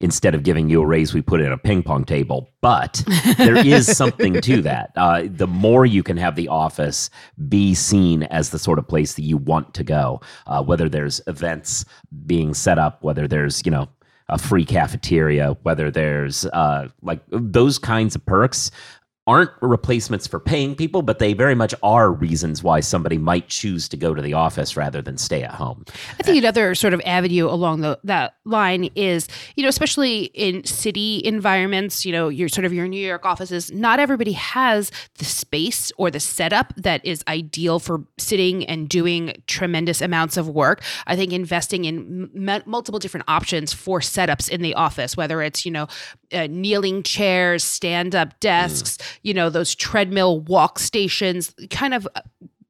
instead 0.01 0.35
of 0.35 0.43
giving 0.43 0.69
you 0.69 0.81
a 0.81 0.85
raise, 0.85 1.13
we 1.13 1.21
put 1.21 1.41
in 1.41 1.51
a 1.51 1.57
ping 1.57 1.81
pong 1.81 2.03
table. 2.03 2.49
But 2.61 3.03
there 3.37 3.57
is 3.57 3.85
something 3.97 4.41
to 4.41 4.61
that. 4.61 4.91
Uh, 4.95 5.23
the 5.25 5.47
more 5.47 5.85
you 5.85 6.03
can 6.03 6.17
have 6.17 6.35
the 6.35 6.47
office 6.47 7.09
be 7.47 7.73
seen 7.73 8.23
as 8.23 8.49
the 8.49 8.59
sort 8.59 8.79
of 8.79 8.87
place 8.87 9.13
that 9.13 9.23
you 9.23 9.37
want 9.37 9.73
to 9.75 9.83
go, 9.83 10.21
uh, 10.47 10.63
whether 10.63 10.89
there's 10.89 11.21
events 11.27 11.85
being 12.25 12.53
set 12.53 12.77
up, 12.77 13.03
whether 13.03 13.27
there's, 13.27 13.65
you 13.65 13.71
know, 13.71 13.87
a 14.27 14.37
free 14.39 14.65
cafeteria, 14.65 15.55
whether 15.63 15.91
there's 15.91 16.45
uh, 16.47 16.87
like 17.01 17.21
those 17.29 17.77
kinds 17.77 18.15
of 18.15 18.25
perks 18.25 18.71
aren't 19.27 19.49
replacements 19.61 20.27
for 20.27 20.39
paying 20.39 20.75
people, 20.75 21.01
but 21.01 21.17
they 21.17 21.33
very 21.33 21.55
much 21.55 21.73
are 21.81 22.11
reasons 22.11 22.61
why 22.61 22.79
somebody 22.79 23.17
might 23.17 23.47
choose 23.47 23.89
to 23.89 23.97
go 23.97 24.13
to 24.13 24.21
the 24.21 24.33
office 24.33 24.77
rather 24.77 25.01
than 25.01 25.17
stay 25.17 25.41
at 25.41 25.51
home. 25.51 25.83
I 26.19 26.23
think 26.23 26.37
another 26.37 26.75
sort 26.75 26.93
of 26.93 27.01
avenue 27.05 27.47
along 27.47 27.81
the, 27.81 27.99
that 28.03 28.35
line 28.45 28.89
is, 28.95 29.27
you 29.55 29.63
know, 29.63 29.69
especially 29.69 30.25
in 30.35 30.63
city 30.63 31.21
environments, 31.25 32.05
you 32.05 32.11
know, 32.11 32.29
your 32.29 32.47
sort 32.49 32.65
of 32.65 32.73
your 32.73 32.87
New 32.87 33.03
York 33.03 33.25
offices, 33.25 33.71
not 33.71 33.99
everybody 33.99 34.33
has 34.33 34.91
the 35.17 35.25
space 35.25 35.91
or 35.97 36.11
the 36.11 36.19
setup 36.19 36.73
that 36.75 37.03
is 37.03 37.23
ideal 37.27 37.79
for 37.79 38.03
sitting 38.19 38.63
and 38.65 38.87
doing 38.87 39.33
tremendous 39.47 40.01
amounts 40.01 40.37
of 40.37 40.47
work. 40.47 40.83
I 41.07 41.15
think 41.15 41.33
investing 41.33 41.85
in 41.85 42.29
m- 42.47 42.63
multiple 42.67 42.99
different 42.99 43.25
options 43.27 43.73
for 43.73 44.01
setups 44.01 44.49
in 44.49 44.61
the 44.61 44.75
office, 44.75 45.17
whether 45.17 45.41
it's, 45.41 45.65
you 45.65 45.71
know, 45.71 45.87
uh, 46.33 46.47
kneeling 46.49 47.03
chairs, 47.03 47.63
stand 47.63 48.15
up 48.15 48.39
desks, 48.39 48.97
mm. 48.97 49.19
you 49.23 49.33
know, 49.33 49.49
those 49.49 49.75
treadmill 49.75 50.41
walk 50.41 50.79
stations, 50.79 51.53
kind 51.69 51.93
of 51.93 52.07
uh, 52.15 52.21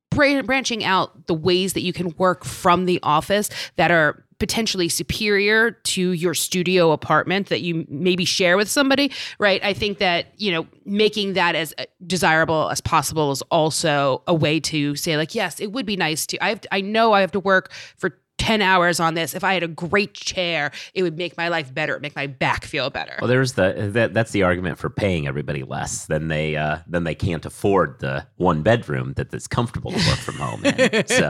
branching 0.10 0.84
out 0.84 1.28
the 1.28 1.34
ways 1.34 1.74
that 1.74 1.82
you 1.82 1.92
can 1.92 2.14
work 2.18 2.46
from 2.46 2.86
the 2.86 3.00
office 3.04 3.50
that 3.76 3.92
are 3.92 4.26
potentially 4.40 4.90
superior 4.90 5.72
to 5.72 6.12
your 6.12 6.34
studio 6.34 6.92
apartment 6.92 7.48
that 7.48 7.62
you 7.62 7.86
maybe 7.88 8.26
share 8.26 8.58
with 8.58 8.70
somebody 8.70 9.10
right 9.40 9.64
i 9.64 9.74
think 9.74 9.98
that 10.00 10.28
you 10.38 10.52
know 10.52 10.68
making 10.84 11.34
that 11.34 11.56
as 11.56 11.74
uh, 11.78 11.86
desirable 12.06 12.70
as 12.70 12.82
possible 12.82 13.32
is 13.32 13.42
also 13.44 14.22
a 14.28 14.34
way 14.34 14.60
to 14.60 14.94
say 14.96 15.16
like 15.16 15.34
yes 15.34 15.60
it 15.62 15.72
would 15.72 15.86
be 15.86 15.96
nice 15.96 16.26
to 16.26 16.38
i 16.44 16.50
have 16.50 16.60
to, 16.60 16.74
i 16.74 16.82
know 16.82 17.14
i 17.14 17.22
have 17.22 17.32
to 17.32 17.40
work 17.40 17.72
for 17.96 18.18
10 18.46 18.62
hours 18.62 19.00
on 19.00 19.16
this. 19.16 19.34
If 19.34 19.44
I 19.44 19.56
had 19.56 19.64
a 19.64 19.68
great 19.68 20.14
chair, 20.14 20.72
it 20.94 21.02
would 21.02 21.18
make 21.18 21.36
my 21.36 21.48
life 21.48 21.74
better, 21.74 22.00
make 22.00 22.16
my 22.16 22.28
back 22.28 22.64
feel 22.64 22.92
better. 22.92 23.16
Well, 23.20 23.28
there's 23.28 23.54
the 23.54 23.90
that, 23.94 24.14
that's 24.14 24.34
the 24.34 24.44
argument 24.44 24.78
for 24.78 24.92
paying 24.92 25.28
everybody 25.28 25.64
less 25.64 26.06
than 26.06 26.28
they 26.28 26.56
uh 26.56 26.78
than 26.86 27.06
they 27.06 27.16
can't 27.16 27.44
afford 27.44 28.00
the 28.02 28.28
one 28.36 28.62
bedroom 28.62 29.14
that 29.14 29.32
that's 29.32 29.48
comfortable 29.48 29.90
to 29.90 29.98
work 29.98 30.20
from 30.20 30.36
home 30.36 30.64
in. 30.64 31.08
so 31.08 31.28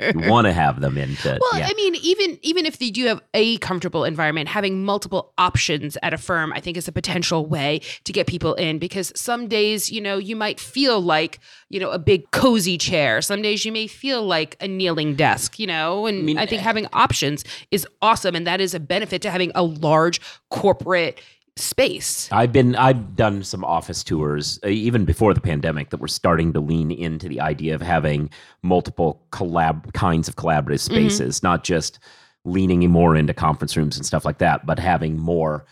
you 0.00 0.28
want 0.28 0.46
to 0.48 0.52
have 0.52 0.80
them 0.80 0.98
into 0.98 1.38
Well, 1.40 1.60
yeah. 1.60 1.68
I 1.70 1.74
mean, 1.74 1.94
even 1.94 2.40
even 2.42 2.66
if 2.66 2.78
they 2.78 2.90
do 2.90 3.06
have 3.06 3.22
a 3.34 3.58
comfortable 3.58 4.02
environment, 4.02 4.48
having 4.48 4.84
multiple 4.84 5.32
options 5.38 5.96
at 6.02 6.12
a 6.12 6.18
firm 6.18 6.52
I 6.52 6.58
think 6.58 6.76
is 6.76 6.88
a 6.88 6.92
potential 6.92 7.46
way 7.46 7.82
to 8.02 8.12
get 8.12 8.26
people 8.26 8.54
in 8.54 8.80
because 8.80 9.12
some 9.14 9.46
days, 9.46 9.92
you 9.92 10.00
know, 10.00 10.18
you 10.18 10.34
might 10.34 10.58
feel 10.58 11.00
like, 11.00 11.38
you 11.68 11.78
know, 11.78 11.90
a 11.90 12.00
big 12.00 12.32
cozy 12.32 12.78
chair. 12.78 13.22
Some 13.22 13.42
days 13.42 13.64
you 13.64 13.70
may 13.70 13.86
feel 13.86 14.26
like 14.26 14.56
a 14.60 14.66
kneeling 14.66 15.14
desk, 15.14 15.60
you 15.60 15.68
know, 15.68 16.06
and 16.06 16.18
I, 16.18 16.22
mean, 16.22 16.38
I 16.38 16.47
think 16.48 16.62
having 16.62 16.86
options 16.92 17.44
is 17.70 17.86
awesome. 18.02 18.34
And 18.34 18.46
that 18.46 18.60
is 18.60 18.74
a 18.74 18.80
benefit 18.80 19.22
to 19.22 19.30
having 19.30 19.52
a 19.54 19.62
large 19.62 20.20
corporate 20.50 21.20
space. 21.56 22.28
I've 22.32 22.52
been 22.52 22.76
I've 22.76 23.16
done 23.16 23.42
some 23.42 23.64
office 23.64 24.04
tours 24.04 24.58
uh, 24.64 24.68
even 24.68 25.04
before 25.04 25.34
the 25.34 25.40
pandemic 25.40 25.90
that 25.90 26.00
were 26.00 26.08
starting 26.08 26.52
to 26.52 26.60
lean 26.60 26.90
into 26.90 27.28
the 27.28 27.40
idea 27.40 27.74
of 27.74 27.82
having 27.82 28.30
multiple 28.62 29.20
collab 29.32 29.92
kinds 29.92 30.28
of 30.28 30.36
collaborative 30.36 30.86
mm-hmm. 30.86 31.08
spaces, 31.08 31.38
mm-hmm. 31.38 31.46
not 31.46 31.64
just 31.64 31.98
leaning 32.44 32.88
more 32.90 33.16
into 33.16 33.34
conference 33.34 33.76
rooms 33.76 33.96
and 33.96 34.06
stuff 34.06 34.24
like 34.24 34.38
that, 34.38 34.64
but 34.66 34.78
having 34.78 35.18
more 35.18 35.66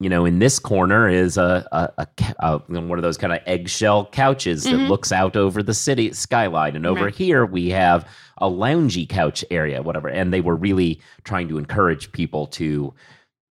you 0.00 0.08
know, 0.08 0.24
in 0.24 0.38
this 0.38 0.58
corner 0.58 1.08
is 1.08 1.36
a, 1.36 1.68
a, 1.72 1.92
a, 1.98 2.06
a 2.38 2.58
one 2.58 2.98
of 2.98 3.02
those 3.02 3.18
kind 3.18 3.34
of 3.34 3.40
eggshell 3.46 4.06
couches 4.06 4.64
mm-hmm. 4.64 4.78
that 4.78 4.88
looks 4.88 5.12
out 5.12 5.36
over 5.36 5.62
the 5.62 5.74
city 5.74 6.12
skyline, 6.14 6.74
and 6.74 6.86
over 6.86 7.04
right. 7.04 7.14
here 7.14 7.44
we 7.44 7.68
have 7.68 8.08
a 8.38 8.48
loungy 8.48 9.06
couch 9.06 9.44
area, 9.50 9.82
whatever. 9.82 10.08
And 10.08 10.32
they 10.32 10.40
were 10.40 10.56
really 10.56 11.00
trying 11.24 11.48
to 11.48 11.58
encourage 11.58 12.10
people 12.12 12.46
to 12.48 12.94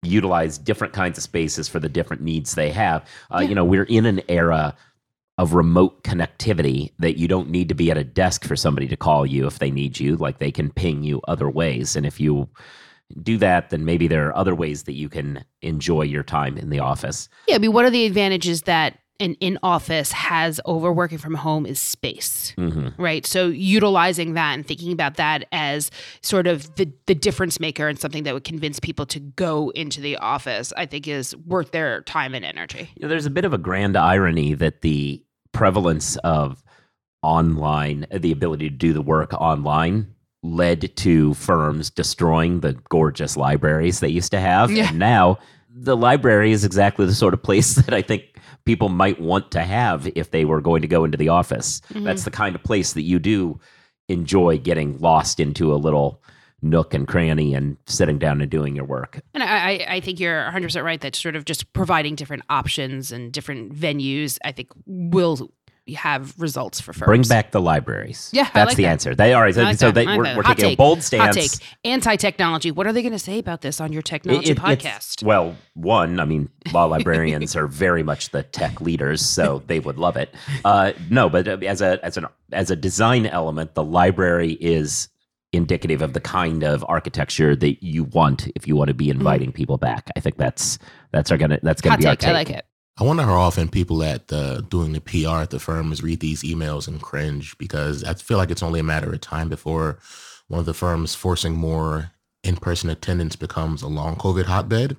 utilize 0.01 0.57
different 0.57 0.93
kinds 0.93 1.19
of 1.19 1.23
spaces 1.23 1.67
for 1.67 1.79
the 1.79 1.89
different 1.89 2.23
needs 2.23 2.55
they 2.55 2.71
have. 2.71 3.05
Uh, 3.31 3.39
yeah. 3.39 3.49
You 3.49 3.55
know, 3.55 3.65
we're 3.65 3.83
in 3.83 4.07
an 4.07 4.21
era 4.27 4.75
of 5.37 5.53
remote 5.53 6.03
connectivity 6.03 6.91
that 6.97 7.19
you 7.19 7.27
don't 7.27 7.49
need 7.49 7.69
to 7.69 7.75
be 7.75 7.91
at 7.91 7.97
a 7.97 8.03
desk 8.03 8.43
for 8.43 8.55
somebody 8.55 8.87
to 8.87 8.97
call 8.97 9.23
you 9.25 9.45
if 9.45 9.59
they 9.59 9.69
need 9.69 9.99
you. 9.99 10.15
Like 10.17 10.39
they 10.39 10.51
can 10.51 10.71
ping 10.71 11.03
you 11.03 11.21
other 11.27 11.49
ways, 11.49 11.95
and 11.95 12.07
if 12.07 12.19
you 12.19 12.49
do 13.21 13.37
that, 13.37 13.69
then 13.69 13.85
maybe 13.85 14.07
there 14.07 14.27
are 14.27 14.35
other 14.35 14.55
ways 14.55 14.83
that 14.83 14.93
you 14.93 15.09
can 15.09 15.43
enjoy 15.61 16.03
your 16.03 16.23
time 16.23 16.57
in 16.57 16.69
the 16.69 16.79
office. 16.79 17.29
Yeah, 17.47 17.55
I 17.55 17.57
mean, 17.57 17.73
one 17.73 17.85
of 17.85 17.91
the 17.91 18.05
advantages 18.05 18.63
that 18.63 18.99
an 19.19 19.35
in 19.41 19.59
office 19.63 20.11
has 20.13 20.61
over 20.63 20.93
working 20.93 21.17
from 21.17 21.33
home 21.35 21.65
is 21.65 21.79
space, 21.79 22.53
mm-hmm. 22.57 23.01
right? 23.01 23.25
So 23.25 23.47
utilizing 23.47 24.33
that 24.33 24.53
and 24.53 24.65
thinking 24.65 24.93
about 24.93 25.17
that 25.17 25.45
as 25.51 25.91
sort 26.21 26.47
of 26.47 26.73
the 26.75 26.91
the 27.05 27.15
difference 27.15 27.59
maker 27.59 27.87
and 27.87 27.99
something 27.99 28.23
that 28.23 28.33
would 28.33 28.45
convince 28.45 28.79
people 28.79 29.05
to 29.07 29.19
go 29.19 29.71
into 29.71 29.99
the 29.99 30.15
office, 30.17 30.71
I 30.77 30.85
think 30.85 31.07
is 31.07 31.35
worth 31.35 31.71
their 31.71 32.01
time 32.03 32.33
and 32.33 32.45
energy. 32.45 32.89
You 32.95 33.03
know, 33.03 33.07
there's 33.09 33.25
a 33.25 33.31
bit 33.31 33.45
of 33.45 33.53
a 33.53 33.57
grand 33.57 33.97
irony 33.97 34.53
that 34.53 34.81
the 34.81 35.21
prevalence 35.51 36.15
of 36.17 36.63
online, 37.21 38.07
the 38.11 38.31
ability 38.31 38.69
to 38.69 38.75
do 38.75 38.93
the 38.93 39.01
work 39.01 39.33
online 39.33 40.15
led 40.41 40.95
to 40.97 41.33
firms 41.33 41.89
destroying 41.89 42.61
the 42.61 42.73
gorgeous 42.89 43.35
libraries 43.35 43.99
they 43.99 44.09
used 44.09 44.31
to 44.31 44.39
have. 44.39 44.71
Yeah. 44.71 44.89
And 44.89 44.99
now 44.99 45.37
the 45.69 45.97
library 45.97 46.51
is 46.51 46.63
exactly 46.63 47.05
the 47.05 47.13
sort 47.13 47.33
of 47.33 47.43
place 47.43 47.75
that 47.75 47.93
I 47.93 48.01
think 48.01 48.23
people 48.65 48.89
might 48.89 49.19
want 49.19 49.51
to 49.51 49.61
have 49.61 50.09
if 50.15 50.31
they 50.31 50.45
were 50.45 50.61
going 50.61 50.81
to 50.81 50.87
go 50.87 51.03
into 51.03 51.17
the 51.17 51.29
office. 51.29 51.81
Mm-hmm. 51.89 52.03
That's 52.03 52.23
the 52.23 52.31
kind 52.31 52.55
of 52.55 52.63
place 52.63 52.93
that 52.93 53.01
you 53.01 53.19
do 53.19 53.59
enjoy 54.07 54.57
getting 54.57 54.97
lost 54.97 55.39
into 55.39 55.73
a 55.73 55.77
little 55.77 56.21
nook 56.61 56.93
and 56.93 57.07
cranny 57.07 57.53
and 57.53 57.77
sitting 57.85 58.19
down 58.19 58.41
and 58.41 58.51
doing 58.51 58.75
your 58.75 58.85
work. 58.85 59.21
And 59.33 59.43
I, 59.43 59.85
I 59.87 59.99
think 60.01 60.19
you're 60.19 60.43
100% 60.43 60.83
right 60.83 60.99
that 61.01 61.15
sort 61.15 61.35
of 61.35 61.45
just 61.45 61.71
providing 61.73 62.15
different 62.15 62.43
options 62.49 63.11
and 63.11 63.31
different 63.31 63.73
venues, 63.73 64.37
I 64.43 64.51
think 64.51 64.69
will 64.85 65.51
have 65.93 66.39
results 66.39 66.79
for 66.79 66.93
firms. 66.93 67.07
Bring 67.07 67.21
back 67.23 67.51
the 67.51 67.61
libraries. 67.61 68.29
Yeah, 68.33 68.49
that's 68.53 68.69
like 68.69 68.77
the 68.77 68.83
that. 68.83 68.89
answer. 68.89 69.15
They 69.15 69.33
are. 69.33 69.51
So, 69.51 69.63
like 69.63 69.77
so 69.77 69.91
they, 69.91 70.05
we're, 70.05 70.35
we're 70.35 70.43
taking 70.43 70.55
take. 70.55 70.73
a 70.73 70.77
bold 70.77 71.03
stance. 71.03 71.35
Hot 71.35 71.35
take. 71.35 71.51
Anti-technology. 71.83 72.71
What 72.71 72.87
are 72.87 72.93
they 72.93 73.01
going 73.01 73.13
to 73.13 73.19
say 73.19 73.39
about 73.39 73.61
this 73.61 73.81
on 73.81 73.91
your 73.93 74.01
technology 74.01 74.51
it, 74.51 74.57
it, 74.57 74.61
podcast? 74.61 75.23
Well, 75.23 75.55
one, 75.73 76.19
I 76.19 76.25
mean, 76.25 76.49
law 76.71 76.85
librarians 76.85 77.55
are 77.55 77.67
very 77.67 78.03
much 78.03 78.29
the 78.29 78.43
tech 78.43 78.81
leaders, 78.81 79.25
so 79.25 79.63
they 79.67 79.79
would 79.79 79.97
love 79.97 80.17
it. 80.17 80.33
Uh, 80.65 80.93
no, 81.09 81.29
but 81.29 81.47
uh, 81.47 81.57
as 81.65 81.81
a 81.81 82.03
as 82.03 82.17
an 82.17 82.25
as 82.51 82.71
a 82.71 82.75
design 82.75 83.25
element, 83.25 83.75
the 83.75 83.83
library 83.83 84.53
is 84.53 85.09
indicative 85.51 86.01
of 86.01 86.13
the 86.13 86.19
kind 86.19 86.63
of 86.63 86.85
architecture 86.87 87.55
that 87.55 87.83
you 87.83 88.03
want 88.03 88.47
if 88.55 88.67
you 88.67 88.75
want 88.75 88.89
to 88.89 88.93
be 88.93 89.07
mm. 89.07 89.11
inviting 89.11 89.51
mm. 89.51 89.55
people 89.55 89.77
back. 89.77 90.09
I 90.15 90.19
think 90.19 90.37
that's 90.37 90.77
that's 91.11 91.31
our 91.31 91.37
gonna 91.37 91.59
that's 91.63 91.81
gonna 91.81 91.93
Hot 91.93 91.99
be 91.99 92.03
take. 92.03 92.09
our 92.09 92.15
take. 92.15 92.29
I 92.29 92.33
like 92.33 92.49
it. 92.49 92.65
I 92.99 93.05
wonder 93.05 93.23
how 93.23 93.39
often 93.39 93.69
people 93.69 94.03
at 94.03 94.27
the 94.27 94.65
doing 94.69 94.91
the 94.91 94.99
PR 94.99 95.41
at 95.41 95.51
the 95.51 95.59
firms 95.59 96.03
read 96.03 96.19
these 96.19 96.43
emails 96.43 96.85
and 96.85 97.01
cringe 97.01 97.57
because 97.57 98.03
I 98.03 98.13
feel 98.15 98.37
like 98.37 98.51
it's 98.51 98.63
only 98.63 98.81
a 98.81 98.83
matter 98.83 99.13
of 99.13 99.21
time 99.21 99.47
before 99.47 99.99
one 100.49 100.59
of 100.59 100.65
the 100.65 100.73
firms 100.73 101.15
forcing 101.15 101.53
more 101.53 102.11
in-person 102.43 102.89
attendance 102.89 103.37
becomes 103.37 103.81
a 103.81 103.87
long 103.87 104.17
COVID 104.17 104.45
hotbed. 104.45 104.97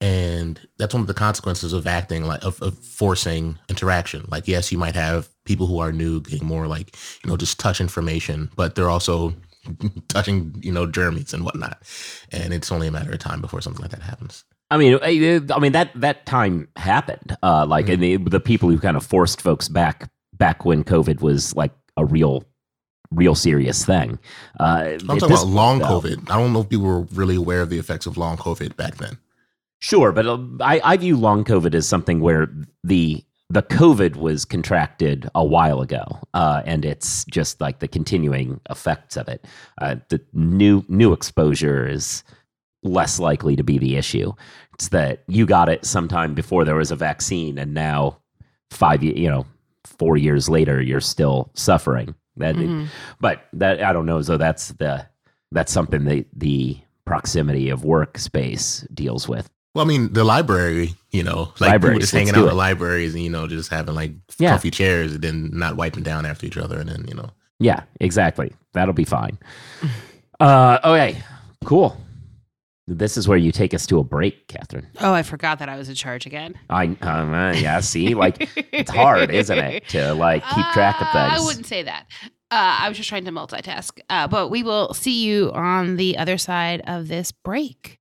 And 0.00 0.60
that's 0.78 0.94
one 0.94 1.00
of 1.00 1.06
the 1.06 1.14
consequences 1.14 1.72
of 1.72 1.86
acting 1.86 2.24
like 2.24 2.42
of, 2.44 2.60
of 2.60 2.76
forcing 2.76 3.56
interaction. 3.68 4.26
Like, 4.28 4.48
yes, 4.48 4.72
you 4.72 4.78
might 4.78 4.96
have 4.96 5.28
people 5.44 5.68
who 5.68 5.78
are 5.78 5.92
new 5.92 6.20
getting 6.20 6.46
more 6.46 6.66
like, 6.66 6.96
you 7.22 7.30
know, 7.30 7.36
just 7.36 7.60
touch 7.60 7.80
information, 7.80 8.50
but 8.56 8.74
they're 8.74 8.90
also 8.90 9.32
touching, 10.08 10.56
you 10.60 10.72
know, 10.72 10.86
germs 10.86 11.32
and 11.32 11.44
whatnot. 11.44 11.80
And 12.32 12.52
it's 12.52 12.72
only 12.72 12.88
a 12.88 12.92
matter 12.92 13.12
of 13.12 13.20
time 13.20 13.40
before 13.40 13.60
something 13.60 13.82
like 13.82 13.92
that 13.92 14.02
happens. 14.02 14.44
I 14.70 14.78
mean, 14.78 14.98
I 15.02 15.58
mean 15.58 15.72
that 15.72 15.90
that 15.94 16.26
time 16.26 16.68
happened. 16.76 17.36
Uh, 17.42 17.66
like, 17.66 17.86
mm-hmm. 17.86 18.00
the 18.00 18.30
the 18.30 18.40
people 18.40 18.68
who 18.68 18.78
kind 18.78 18.96
of 18.96 19.06
forced 19.06 19.40
folks 19.40 19.68
back 19.68 20.10
back 20.32 20.64
when 20.64 20.84
COVID 20.84 21.20
was 21.20 21.54
like 21.54 21.72
a 21.96 22.04
real, 22.04 22.44
real 23.10 23.34
serious 23.34 23.84
thing. 23.84 24.18
Uh, 24.58 24.98
I'm 25.08 25.18
talking 25.18 25.32
about 25.32 25.46
long 25.46 25.78
though, 25.78 26.00
COVID. 26.00 26.30
I 26.30 26.38
don't 26.38 26.52
know 26.52 26.60
if 26.60 26.68
people 26.68 26.86
were 26.86 27.02
really 27.12 27.36
aware 27.36 27.62
of 27.62 27.70
the 27.70 27.78
effects 27.78 28.06
of 28.06 28.16
long 28.16 28.36
COVID 28.36 28.76
back 28.76 28.96
then. 28.96 29.18
Sure, 29.78 30.10
but 30.10 30.26
uh, 30.26 30.38
I, 30.60 30.80
I 30.82 30.96
view 30.96 31.16
long 31.16 31.44
COVID 31.44 31.74
as 31.74 31.86
something 31.86 32.20
where 32.20 32.48
the 32.82 33.22
the 33.48 33.62
COVID 33.62 34.16
was 34.16 34.44
contracted 34.44 35.30
a 35.34 35.44
while 35.44 35.80
ago, 35.80 36.04
uh, 36.34 36.62
and 36.64 36.84
it's 36.84 37.24
just 37.26 37.60
like 37.60 37.78
the 37.78 37.86
continuing 37.86 38.60
effects 38.68 39.16
of 39.16 39.28
it. 39.28 39.44
Uh, 39.80 39.96
the 40.08 40.20
new 40.32 40.84
new 40.88 41.12
exposure 41.12 41.86
is 41.86 42.24
less 42.86 43.18
likely 43.18 43.56
to 43.56 43.62
be 43.62 43.78
the 43.78 43.96
issue. 43.96 44.32
It's 44.74 44.88
that 44.88 45.22
you 45.26 45.46
got 45.46 45.68
it 45.68 45.84
sometime 45.84 46.34
before 46.34 46.64
there 46.64 46.76
was 46.76 46.90
a 46.90 46.96
vaccine, 46.96 47.58
and 47.58 47.74
now 47.74 48.18
five, 48.70 49.02
you 49.02 49.28
know, 49.28 49.46
four 49.84 50.16
years 50.16 50.48
later, 50.48 50.80
you're 50.80 51.00
still 51.00 51.50
suffering. 51.54 52.14
That, 52.36 52.54
mm-hmm. 52.54 52.86
but 53.20 53.46
that 53.54 53.82
I 53.82 53.92
don't 53.92 54.06
know. 54.06 54.20
So 54.22 54.36
that's 54.36 54.68
the 54.72 55.06
that's 55.52 55.72
something 55.72 56.04
that 56.04 56.26
the 56.34 56.78
proximity 57.06 57.70
of 57.70 57.82
workspace 57.82 58.86
deals 58.94 59.28
with. 59.28 59.48
Well, 59.74 59.84
I 59.84 59.88
mean, 59.88 60.12
the 60.12 60.24
library, 60.24 60.94
you 61.10 61.22
know, 61.22 61.52
like 61.60 61.72
Libraries, 61.72 61.82
people 61.82 62.00
just 62.00 62.12
hanging 62.12 62.34
out 62.34 62.42
in 62.42 62.46
the 62.46 62.54
libraries 62.54 63.14
and 63.14 63.22
you 63.22 63.30
know 63.30 63.46
just 63.46 63.70
having 63.70 63.94
like 63.94 64.12
yeah. 64.38 64.50
comfy 64.50 64.70
chairs 64.70 65.12
and 65.12 65.22
then 65.22 65.50
not 65.52 65.76
wiping 65.76 66.02
down 66.02 66.26
after 66.26 66.46
each 66.46 66.56
other, 66.56 66.78
and 66.78 66.88
then 66.88 67.04
you 67.08 67.14
know. 67.14 67.30
Yeah, 67.58 67.84
exactly. 68.00 68.52
That'll 68.74 68.94
be 68.94 69.04
fine. 69.04 69.38
Uh, 70.38 70.78
okay, 70.84 71.22
cool. 71.64 71.98
This 72.88 73.16
is 73.16 73.26
where 73.26 73.36
you 73.38 73.50
take 73.50 73.74
us 73.74 73.84
to 73.86 73.98
a 73.98 74.04
break, 74.04 74.46
Kathryn. 74.46 74.86
Oh, 75.00 75.12
I 75.12 75.24
forgot 75.24 75.58
that 75.58 75.68
I 75.68 75.76
was 75.76 75.88
in 75.88 75.96
charge 75.96 76.24
again. 76.24 76.54
I 76.70 76.96
um, 77.00 77.34
uh, 77.34 77.52
yeah. 77.52 77.80
See, 77.80 78.14
like 78.14 78.48
it's 78.72 78.90
hard, 78.90 79.30
isn't 79.30 79.58
it, 79.58 79.88
to 79.88 80.14
like 80.14 80.44
keep 80.54 80.64
track 80.72 81.00
of 81.00 81.08
Uh, 81.08 81.28
things? 81.30 81.42
I 81.42 81.44
wouldn't 81.44 81.66
say 81.66 81.82
that. 81.82 82.06
Uh, 82.52 82.78
I 82.80 82.88
was 82.88 82.96
just 82.96 83.08
trying 83.08 83.24
to 83.24 83.32
multitask. 83.32 83.98
Uh, 84.08 84.28
but 84.28 84.50
we 84.50 84.62
will 84.62 84.94
see 84.94 85.24
you 85.24 85.50
on 85.52 85.96
the 85.96 86.16
other 86.16 86.38
side 86.38 86.80
of 86.86 87.08
this 87.08 87.32
break. 87.32 87.98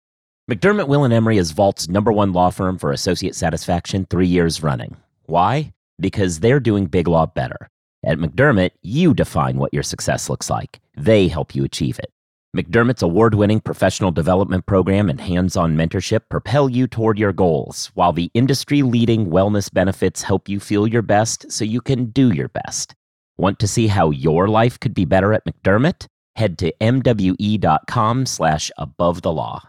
McDermott 0.51 0.87
Will 0.87 1.03
and 1.03 1.11
Emery 1.11 1.39
is 1.39 1.49
Vault's 1.49 1.89
number 1.89 2.11
one 2.11 2.31
law 2.31 2.51
firm 2.51 2.77
for 2.77 2.91
associate 2.91 3.33
satisfaction 3.33 4.05
three 4.07 4.27
years 4.27 4.61
running. 4.61 4.95
Why? 5.25 5.73
Because 5.99 6.41
they're 6.41 6.59
doing 6.59 6.85
big 6.85 7.07
law 7.07 7.25
better. 7.25 7.69
At 8.05 8.19
McDermott, 8.19 8.69
you 8.83 9.15
define 9.15 9.57
what 9.57 9.73
your 9.73 9.81
success 9.81 10.29
looks 10.29 10.47
like. 10.47 10.79
They 10.95 11.27
help 11.27 11.55
you 11.55 11.63
achieve 11.63 11.97
it. 11.97 12.11
McDermott's 12.55 13.03
award 13.03 13.35
winning 13.35 13.59
professional 13.59 14.11
development 14.11 14.65
program 14.65 15.09
and 15.09 15.19
hands 15.19 15.57
on 15.57 15.75
mentorship 15.75 16.21
propel 16.29 16.69
you 16.69 16.87
toward 16.87 17.19
your 17.19 17.33
goals, 17.33 17.91
while 17.95 18.13
the 18.13 18.31
industry 18.33 18.81
leading 18.81 19.25
wellness 19.25 19.71
benefits 19.71 20.21
help 20.21 20.47
you 20.47 20.61
feel 20.61 20.87
your 20.87 21.01
best 21.01 21.51
so 21.51 21.65
you 21.65 21.81
can 21.81 22.05
do 22.05 22.31
your 22.31 22.47
best. 22.47 22.95
Want 23.35 23.59
to 23.59 23.67
see 23.67 23.87
how 23.87 24.09
your 24.09 24.47
life 24.47 24.79
could 24.79 24.93
be 24.93 25.03
better 25.03 25.33
at 25.33 25.43
McDermott? 25.43 26.07
Head 26.37 26.57
to 26.59 26.71
mwe.com 26.79 28.25
slash 28.25 28.71
above 28.77 29.21
the 29.21 29.33
law. 29.33 29.61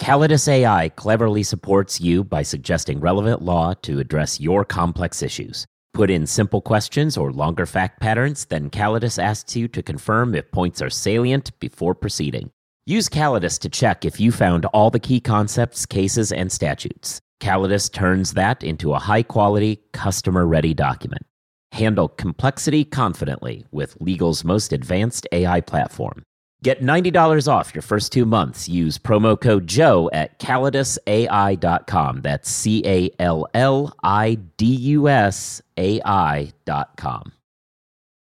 Callidus 0.00 0.48
AI 0.48 0.88
cleverly 0.88 1.44
supports 1.44 2.00
you 2.00 2.24
by 2.24 2.42
suggesting 2.42 2.98
relevant 2.98 3.40
law 3.40 3.74
to 3.82 4.00
address 4.00 4.40
your 4.40 4.64
complex 4.64 5.22
issues. 5.22 5.64
Put 5.94 6.10
in 6.10 6.26
simple 6.26 6.62
questions 6.62 7.18
or 7.18 7.32
longer 7.32 7.66
fact 7.66 8.00
patterns, 8.00 8.46
then 8.46 8.70
Callidus 8.70 9.22
asks 9.22 9.54
you 9.54 9.68
to 9.68 9.82
confirm 9.82 10.34
if 10.34 10.50
points 10.50 10.80
are 10.80 10.88
salient 10.88 11.58
before 11.60 11.94
proceeding. 11.94 12.50
Use 12.86 13.10
Callidus 13.10 13.58
to 13.58 13.68
check 13.68 14.06
if 14.06 14.18
you 14.18 14.32
found 14.32 14.64
all 14.66 14.90
the 14.90 14.98
key 14.98 15.20
concepts, 15.20 15.84
cases, 15.84 16.32
and 16.32 16.50
statutes. 16.50 17.20
Callidus 17.40 17.92
turns 17.92 18.32
that 18.32 18.64
into 18.64 18.94
a 18.94 18.98
high 18.98 19.22
quality, 19.22 19.82
customer 19.92 20.46
ready 20.46 20.72
document. 20.72 21.26
Handle 21.72 22.08
complexity 22.08 22.84
confidently 22.84 23.66
with 23.70 23.96
legal's 24.00 24.44
most 24.44 24.72
advanced 24.72 25.26
AI 25.30 25.60
platform. 25.60 26.22
Get 26.62 26.80
$90 26.80 27.52
off 27.52 27.74
your 27.74 27.82
first 27.82 28.12
two 28.12 28.24
months. 28.24 28.68
Use 28.68 28.96
promo 28.96 29.38
code 29.40 29.66
Joe 29.66 30.08
at 30.12 30.38
callidusai.com. 30.38 32.20
That's 32.22 32.48
C 32.48 32.82
A 32.86 33.10
L 33.18 33.48
L 33.52 33.92
I 34.04 34.36
D 34.56 34.66
U 34.66 35.08
S 35.08 35.60
A 35.76 36.00
I.com. 36.04 37.32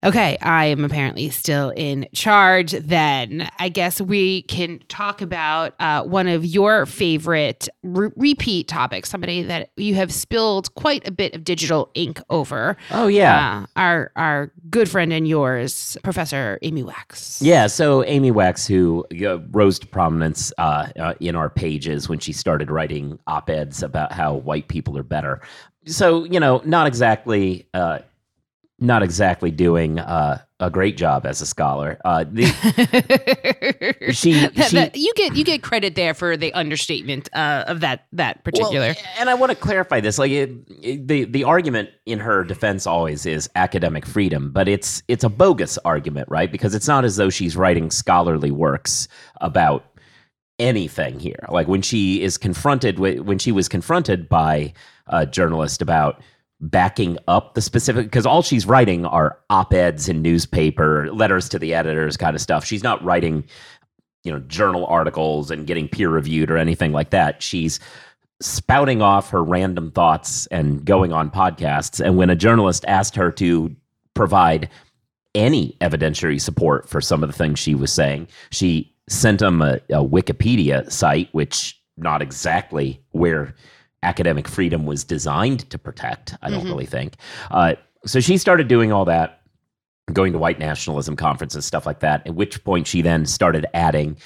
Okay, 0.04 0.36
I 0.42 0.66
am 0.66 0.84
apparently 0.84 1.30
still 1.30 1.70
in 1.70 2.06
charge. 2.12 2.72
Then 2.72 3.48
I 3.58 3.70
guess 3.70 4.02
we 4.02 4.42
can 4.42 4.80
talk 4.88 5.22
about 5.22 5.74
uh, 5.80 6.02
one 6.02 6.28
of 6.28 6.44
your 6.44 6.84
favorite 6.84 7.70
re- 7.82 8.10
repeat 8.14 8.68
topics, 8.68 9.08
somebody 9.08 9.42
that 9.42 9.70
you 9.76 9.94
have 9.94 10.12
spilled 10.12 10.74
quite 10.74 11.08
a 11.08 11.10
bit 11.10 11.34
of 11.34 11.42
digital 11.42 11.90
ink 11.94 12.20
over. 12.28 12.76
Oh, 12.90 13.06
yeah. 13.06 13.62
Uh, 13.76 13.80
our 13.80 14.12
our 14.14 14.52
good 14.68 14.90
friend 14.90 15.10
and 15.10 15.26
yours, 15.26 15.96
Professor 16.02 16.58
Amy 16.60 16.82
Wax. 16.82 17.40
Yeah, 17.40 17.66
so 17.66 18.04
Amy 18.04 18.30
Wax, 18.30 18.66
who 18.66 19.06
uh, 19.24 19.38
rose 19.52 19.78
to 19.78 19.86
prominence 19.86 20.52
uh, 20.58 20.88
uh, 20.98 21.14
in 21.20 21.34
our 21.34 21.48
pages 21.48 22.10
when 22.10 22.18
she 22.18 22.34
started 22.34 22.70
writing 22.70 23.18
op 23.26 23.48
eds 23.48 23.82
about 23.82 24.12
how 24.12 24.34
white 24.34 24.68
people 24.68 24.98
are 24.98 25.02
better. 25.02 25.40
So, 25.86 26.24
you 26.24 26.40
know, 26.40 26.60
not 26.66 26.86
exactly. 26.86 27.66
Not 28.84 29.02
exactly 29.02 29.50
doing 29.50 29.98
uh, 29.98 30.42
a 30.60 30.70
great 30.70 30.96
job 30.96 31.24
as 31.26 31.40
a 31.40 31.46
scholar. 31.46 31.98
Uh, 32.04 32.24
the, 32.30 32.44
she, 34.12 34.32
That- 34.34 34.68
she 34.68 34.76
that- 34.76 34.96
you 34.96 35.12
get 35.14 35.34
you 35.34 35.44
get 35.44 35.62
credit 35.62 35.94
there 35.94 36.12
for 36.14 36.36
the 36.36 36.52
understatement 36.52 37.28
uh, 37.32 37.64
of 37.66 37.80
that 37.80 38.06
that 38.12 38.44
particular. 38.44 38.88
Well, 38.88 38.96
and 39.18 39.30
I 39.30 39.34
want 39.34 39.50
to 39.50 39.56
clarify 39.56 40.00
this. 40.00 40.18
Like 40.18 40.30
it, 40.30 40.50
it- 40.82 41.08
the 41.08 41.24
the 41.24 41.44
argument 41.44 41.90
in 42.06 42.18
her 42.20 42.44
defense 42.44 42.86
always 42.86 43.26
is 43.26 43.48
academic 43.56 44.04
freedom, 44.06 44.52
but 44.52 44.68
it's 44.68 45.02
it's 45.08 45.24
a 45.24 45.28
bogus 45.28 45.78
argument, 45.84 46.28
right? 46.30 46.50
Because 46.52 46.74
it's 46.74 46.88
not 46.88 47.04
as 47.04 47.16
though 47.16 47.30
she's 47.30 47.56
writing 47.56 47.90
scholarly 47.90 48.50
works 48.50 49.08
about 49.40 49.84
anything 50.58 51.18
here. 51.18 51.46
Like 51.48 51.68
when 51.68 51.82
she 51.82 52.22
is 52.22 52.38
confronted 52.38 52.98
with 52.98 53.20
when 53.20 53.38
she 53.38 53.50
was 53.50 53.68
confronted 53.68 54.28
by 54.28 54.72
a 55.06 55.26
journalist 55.26 55.82
about 55.82 56.20
backing 56.60 57.18
up 57.28 57.54
the 57.54 57.60
specific 57.60 58.06
because 58.06 58.26
all 58.26 58.42
she's 58.42 58.66
writing 58.66 59.04
are 59.04 59.38
op-eds 59.50 60.08
in 60.08 60.22
newspaper 60.22 61.12
letters 61.12 61.48
to 61.48 61.58
the 61.58 61.74
editors 61.74 62.16
kind 62.16 62.34
of 62.34 62.40
stuff. 62.40 62.64
She's 62.64 62.82
not 62.82 63.04
writing 63.04 63.44
you 64.22 64.32
know 64.32 64.38
journal 64.40 64.86
articles 64.86 65.50
and 65.50 65.66
getting 65.66 65.88
peer 65.88 66.08
reviewed 66.08 66.50
or 66.50 66.56
anything 66.56 66.92
like 66.92 67.10
that. 67.10 67.42
She's 67.42 67.78
spouting 68.40 69.02
off 69.02 69.30
her 69.30 69.42
random 69.42 69.90
thoughts 69.90 70.46
and 70.46 70.84
going 70.84 71.12
on 71.12 71.30
podcasts. 71.30 72.04
And 72.04 72.16
when 72.16 72.30
a 72.30 72.36
journalist 72.36 72.84
asked 72.88 73.14
her 73.16 73.30
to 73.32 73.74
provide 74.14 74.68
any 75.34 75.76
evidentiary 75.80 76.40
support 76.40 76.88
for 76.88 77.00
some 77.00 77.22
of 77.22 77.28
the 77.28 77.36
things 77.36 77.58
she 77.58 77.74
was 77.74 77.92
saying 77.92 78.28
she 78.50 78.92
sent 79.08 79.42
him 79.42 79.60
a, 79.60 79.74
a 79.90 80.04
wikipedia 80.04 80.90
site 80.90 81.28
which 81.32 81.80
not 81.96 82.22
exactly 82.22 83.00
where 83.10 83.54
academic 84.04 84.46
freedom 84.46 84.86
was 84.86 85.02
designed 85.04 85.68
to 85.70 85.78
protect 85.78 86.36
i 86.42 86.50
don't 86.50 86.64
Mhm. 86.64 86.70
really 86.70 86.86
think 86.86 87.14
uh, 87.50 87.74
so 88.06 88.20
she 88.20 88.36
started 88.38 88.68
doing 88.68 88.92
all 88.92 89.04
that 89.06 89.40
going 90.12 90.32
to 90.32 90.38
white 90.38 90.58
nationalism 90.58 91.16
conferences 91.16 91.64
stuff 91.64 91.86
like 91.86 92.00
that 92.00 92.26
at 92.26 92.34
which 92.34 92.62
point 92.64 92.86
she 92.86 93.00
then 93.02 93.24
started 93.26 93.66
adding 93.74 94.16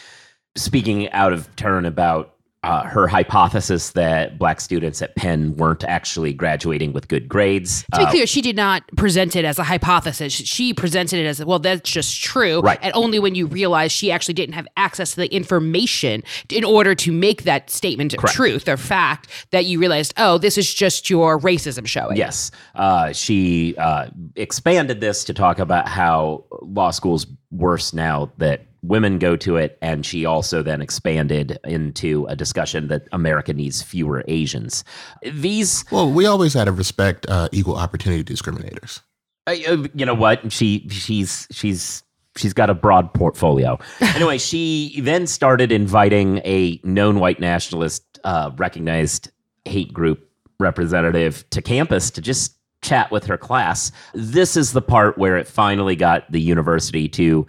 speaking 0.57 1.11
out 1.13 1.33
of 1.33 1.55
turn 1.57 1.85
about 1.87 2.35
uh, 2.65 2.83
her 2.85 3.07
hypothesis 3.07 3.91
that 3.91 4.37
black 4.37 4.61
students 4.61 5.01
at 5.01 5.15
Penn 5.15 5.55
weren't 5.57 5.85
actually 5.85 6.33
graduating 6.33 6.93
with 6.93 7.07
good 7.07 7.29
grades. 7.29 7.85
To 7.95 7.99
be 7.99 8.05
Uh, 8.05 8.11
clear, 8.11 8.27
she 8.27 8.43
did 8.43 8.57
not 8.57 8.83
present 8.97 9.37
it 9.37 9.45
as 9.45 9.61
a 9.61 9.63
hypothesis. 9.63 10.33
She 10.33 10.75
presented 10.75 11.21
it 11.21 11.27
as, 11.27 11.45
well, 11.45 11.61
that's 11.61 11.89
just 11.89 12.21
true. 12.21 12.61
Right. 12.61 12.79
And 12.83 12.93
only 12.95 13.21
when 13.21 13.37
you 13.37 13.47
realize 13.47 13.93
she 13.93 14.11
actually 14.11 14.35
didn't 14.35 14.55
have 14.55 14.67
access 14.77 15.11
to 15.11 15.17
the 15.17 15.33
information 15.33 16.25
in 16.51 16.65
order 16.65 16.97
to 16.97 17.13
make 17.13 17.45
that 17.45 17.71
statement 17.71 18.17
Correct. 18.19 18.35
truth 18.35 18.69
or 18.69 18.77
fact 18.77 19.29
that 19.53 19.67
you 19.67 19.79
realized, 19.79 20.13
oh, 20.17 20.39
this 20.39 20.59
is 20.59 20.73
just 20.75 21.09
your 21.09 21.39
racism 21.39 21.87
showing. 21.87 22.17
Yes. 22.17 22.51
Uh, 22.75 23.13
she 23.13 23.77
uh, 23.79 24.09
expanded 24.35 25.01
this 25.01 25.23
to 25.25 25.33
talk 25.33 25.61
about 25.61 25.89
how 25.89 26.45
law 26.63 26.91
school's 26.91 27.27
worse 27.51 27.95
now 27.95 28.31
that 28.39 28.67
women 28.83 29.19
go 29.19 29.37
to 29.37 29.57
it. 29.57 29.79
And 29.83 30.05
she 30.05 30.25
also 30.25 30.63
then 30.63 30.81
expanded 30.81 31.59
into 31.65 32.27
a 32.27 32.37
discussion 32.37 32.89
that 32.89 33.09
America 33.13 33.53
needs 33.53 33.83
fewer 33.83 34.25
Asians. 34.29 34.85
These 35.23 35.85
Well, 35.91 36.11
we 36.11 36.27
always 36.27 36.55
had 36.55 36.65
to 36.65 36.73
respect 36.73 37.27
uh, 37.29 37.49
equal 37.53 37.77
opportunity 37.77 38.25
discriminators. 38.25 39.01
Uh, 39.47 39.87
you 39.95 40.05
know 40.05 40.15
what? 40.15 40.53
She 40.53 40.87
she's 40.91 41.47
she's 41.51 42.03
she's 42.37 42.53
got 42.53 42.71
a 42.71 42.75
broad 42.75 43.13
portfolio. 43.15 43.79
anyway, 44.01 44.39
she 44.39 45.01
then 45.01 45.27
started 45.27 45.73
inviting 45.73 46.39
a 46.45 46.81
known 46.85 47.19
white 47.19 47.41
nationalist, 47.41 48.05
uh, 48.25 48.51
recognized 48.57 49.31
hate 49.65 49.93
group 49.93 50.29
representative 50.61 51.49
to 51.51 51.63
campus 51.63 52.11
to 52.11 52.21
just 52.21 52.57
chat 52.83 53.11
with 53.11 53.25
her 53.27 53.37
class. 53.37 53.91
This 54.15 54.57
is 54.57 54.73
the 54.73 54.83
part 54.83 55.19
where 55.19 55.37
it 55.37 55.49
finally 55.49 55.97
got 55.97 56.31
the 56.31 56.41
university 56.41 57.09
to 57.11 57.47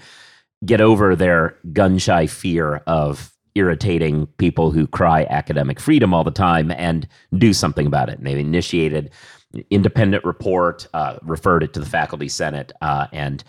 get 0.65 0.82
over 0.82 1.15
their 1.15 1.58
gun 1.74 1.98
shy 1.98 2.28
fear 2.28 2.78
of 2.88 3.32
irritating 3.56 4.28
people 4.38 4.72
who 4.72 4.88
cry 4.88 5.26
academic 5.30 5.80
freedom 5.80 6.13
all 6.13 6.24
the 6.24 6.32
time 6.32 6.72
and 6.72 7.08
do 7.38 7.54
something 7.54 7.88
about 7.88 8.10
it. 8.10 8.17
And 8.17 8.28
they 8.28 8.39
initiated 8.39 9.12
an 9.54 9.63
independent 9.69 10.24
report, 10.24 10.88
uh, 10.93 11.17
referred 11.24 11.63
it 11.63 11.74
to 11.74 11.80
the 11.80 11.86
faculty 11.86 12.30
senate, 12.30 12.72
uh, 12.82 13.08
and 13.12 13.43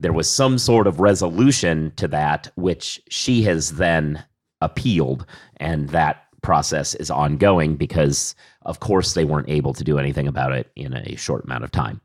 there 0.00 0.12
was 0.12 0.28
some 0.28 0.58
sort 0.58 0.86
of 0.86 0.98
resolution 0.98 1.92
to 1.96 2.08
that, 2.08 2.50
which 2.56 3.00
she 3.08 3.42
has 3.42 3.74
then 3.74 4.24
appealed, 4.60 5.26
and 5.58 5.90
that 5.90 6.24
process 6.42 6.94
is 6.96 7.10
ongoing 7.10 7.76
because, 7.76 8.34
of 8.62 8.80
course, 8.80 9.14
they 9.14 9.24
weren't 9.24 9.48
able 9.48 9.72
to 9.72 9.84
do 9.84 9.98
anything 9.98 10.26
about 10.26 10.52
it 10.52 10.72
in 10.74 10.92
a 10.92 11.14
short 11.16 11.44
amount 11.44 11.62
of 11.62 11.70
time. 11.70 12.00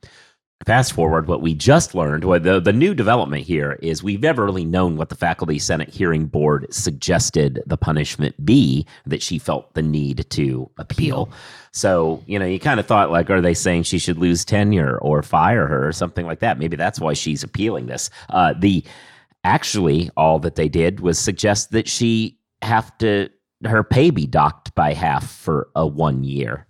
Fast 0.65 0.93
forward, 0.93 1.27
what 1.27 1.41
we 1.41 1.53
just 1.53 1.95
learned, 1.95 2.25
what 2.25 2.43
the, 2.43 2.59
the 2.59 2.73
new 2.73 2.93
development 2.93 3.45
here 3.45 3.77
is 3.81 4.03
we've 4.03 4.21
never 4.21 4.43
really 4.43 4.65
known 4.65 4.97
what 4.97 5.07
the 5.09 5.15
Faculty 5.15 5.59
Senate 5.59 5.87
Hearing 5.87 6.25
Board 6.25 6.67
suggested 6.71 7.63
the 7.67 7.77
punishment 7.77 8.43
be 8.43 8.85
that 9.05 9.21
she 9.21 9.39
felt 9.39 9.73
the 9.75 9.81
need 9.81 10.29
to 10.31 10.69
appeal. 10.77 11.29
So, 11.71 12.21
you 12.25 12.37
know, 12.39 12.45
you 12.45 12.59
kind 12.59 12.79
of 12.79 12.87
thought, 12.87 13.11
like, 13.11 13.29
are 13.29 13.39
they 13.39 13.53
saying 13.53 13.83
she 13.83 13.99
should 13.99 14.17
lose 14.17 14.43
tenure 14.43 14.97
or 14.97 15.21
fire 15.21 15.67
her 15.67 15.87
or 15.87 15.93
something 15.93 16.25
like 16.25 16.39
that? 16.39 16.59
Maybe 16.59 16.75
that's 16.75 16.99
why 16.99 17.13
she's 17.13 17.43
appealing 17.43 17.85
this. 17.85 18.09
Uh, 18.29 18.53
the 18.57 18.83
actually, 19.43 20.09
all 20.17 20.39
that 20.39 20.55
they 20.55 20.67
did 20.67 20.99
was 20.99 21.19
suggest 21.19 21.71
that 21.71 21.87
she 21.87 22.39
have 22.61 22.97
to 22.97 23.29
her 23.63 23.83
pay 23.83 24.09
be 24.09 24.25
docked 24.27 24.73
by 24.75 24.93
half 24.93 25.29
for 25.29 25.69
a 25.75 25.85
one 25.85 26.23
year 26.23 26.66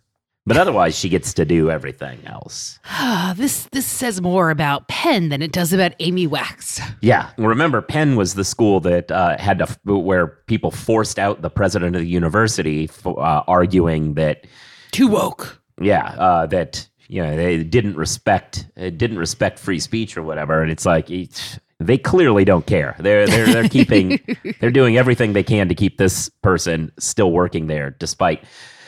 But 0.47 0.55
otherwise, 0.55 0.97
she 0.97 1.09
gets 1.09 1.33
to 1.33 1.43
do 1.43 1.69
everything 1.69 2.25
else. 2.25 2.79
this 3.35 3.65
this 3.73 3.85
says 3.85 4.21
more 4.21 4.49
about 4.49 4.87
Penn 4.87 5.27
than 5.27 5.41
it 5.41 5.51
does 5.51 5.73
about 5.73 5.93
Amy 5.99 6.25
Wax. 6.25 6.79
Yeah, 7.01 7.29
remember 7.37 7.81
Penn 7.81 8.15
was 8.15 8.35
the 8.35 8.45
school 8.45 8.79
that 8.79 9.11
uh, 9.11 9.37
had 9.37 9.59
to 9.59 9.67
where 9.83 10.27
people 10.47 10.71
forced 10.71 11.19
out 11.19 11.41
the 11.41 11.49
president 11.49 11.97
of 11.97 12.01
the 12.01 12.07
university, 12.07 12.87
for, 12.87 13.21
uh, 13.21 13.43
arguing 13.45 14.13
that 14.13 14.47
too 14.91 15.07
woke. 15.07 15.61
Yeah, 15.81 16.15
uh, 16.17 16.45
that 16.45 16.87
you 17.09 17.21
know 17.21 17.35
they 17.35 17.61
didn't 17.61 17.97
respect 17.97 18.67
didn't 18.77 19.19
respect 19.19 19.59
free 19.59 19.81
speech 19.81 20.15
or 20.15 20.23
whatever, 20.23 20.61
and 20.61 20.71
it's 20.71 20.85
like. 20.85 21.11
It's, 21.11 21.59
they 21.79 21.99
clearly 21.99 22.43
don't 22.43 22.65
care. 22.65 22.95
They're 22.97 23.27
they're 23.27 23.45
they're 23.45 23.69
keeping 23.69 24.19
they're 24.59 24.71
doing 24.71 24.97
everything 24.97 25.33
they 25.33 25.43
can 25.43 25.69
to 25.69 25.75
keep 25.75 25.99
this 25.99 26.27
person 26.41 26.91
still 26.97 27.31
working 27.31 27.67
there, 27.67 27.91
despite 27.91 28.43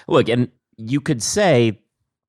look. 0.08 0.28
And 0.28 0.50
you 0.79 1.01
could 1.01 1.21
say 1.21 1.79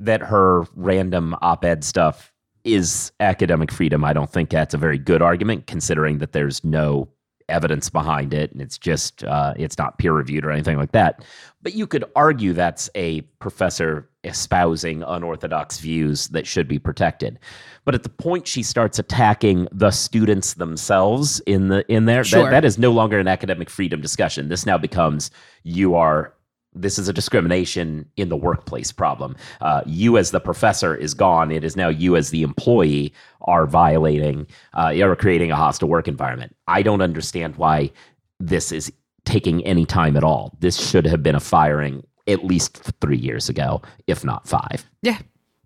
that 0.00 0.20
her 0.20 0.64
random 0.74 1.36
op-ed 1.40 1.84
stuff 1.84 2.32
is 2.64 3.12
academic 3.20 3.70
freedom. 3.70 4.04
I 4.04 4.12
don't 4.12 4.30
think 4.30 4.50
that's 4.50 4.74
a 4.74 4.78
very 4.78 4.98
good 4.98 5.22
argument, 5.22 5.66
considering 5.66 6.18
that 6.18 6.32
there's 6.32 6.64
no 6.64 7.08
evidence 7.50 7.90
behind 7.90 8.32
it 8.32 8.52
and 8.52 8.62
it's 8.62 8.78
just 8.78 9.24
uh, 9.24 9.52
it's 9.56 9.76
not 9.76 9.98
peer 9.98 10.12
reviewed 10.12 10.44
or 10.44 10.50
anything 10.50 10.76
like 10.76 10.92
that 10.92 11.24
but 11.62 11.74
you 11.74 11.86
could 11.86 12.04
argue 12.16 12.52
that's 12.52 12.88
a 12.94 13.20
professor 13.40 14.08
espousing 14.22 15.02
unorthodox 15.02 15.78
views 15.80 16.28
that 16.28 16.46
should 16.46 16.68
be 16.68 16.78
protected 16.78 17.38
but 17.84 17.94
at 17.94 18.02
the 18.04 18.08
point 18.08 18.46
she 18.46 18.62
starts 18.62 18.98
attacking 18.98 19.66
the 19.72 19.90
students 19.90 20.54
themselves 20.54 21.40
in 21.40 21.68
the 21.68 21.84
in 21.92 22.04
there 22.04 22.22
sure. 22.22 22.44
that, 22.44 22.50
that 22.50 22.64
is 22.64 22.78
no 22.78 22.92
longer 22.92 23.18
an 23.18 23.26
academic 23.26 23.68
freedom 23.68 24.00
discussion 24.00 24.48
this 24.48 24.64
now 24.64 24.78
becomes 24.78 25.30
you 25.64 25.94
are 25.94 26.32
this 26.72 26.98
is 26.98 27.08
a 27.08 27.12
discrimination 27.12 28.08
in 28.16 28.28
the 28.28 28.36
workplace 28.36 28.92
problem. 28.92 29.36
Uh, 29.60 29.82
you 29.86 30.16
as 30.16 30.30
the 30.30 30.40
professor 30.40 30.94
is 30.94 31.14
gone. 31.14 31.50
It 31.50 31.64
is 31.64 31.76
now 31.76 31.88
you 31.88 32.16
as 32.16 32.30
the 32.30 32.42
employee 32.42 33.12
are 33.42 33.66
violating, 33.66 34.46
uh, 34.74 34.94
are 35.02 35.16
creating 35.16 35.50
a 35.50 35.56
hostile 35.56 35.88
work 35.88 36.06
environment. 36.06 36.54
I 36.68 36.82
don't 36.82 37.00
understand 37.00 37.56
why 37.56 37.90
this 38.38 38.72
is 38.72 38.92
taking 39.24 39.64
any 39.66 39.84
time 39.84 40.16
at 40.16 40.24
all. 40.24 40.56
This 40.60 40.76
should 40.76 41.06
have 41.06 41.22
been 41.22 41.34
a 41.34 41.40
firing 41.40 42.06
at 42.26 42.44
least 42.44 42.76
three 43.00 43.18
years 43.18 43.48
ago, 43.48 43.82
if 44.06 44.24
not 44.24 44.46
five. 44.46 44.86
Yeah. 45.02 45.18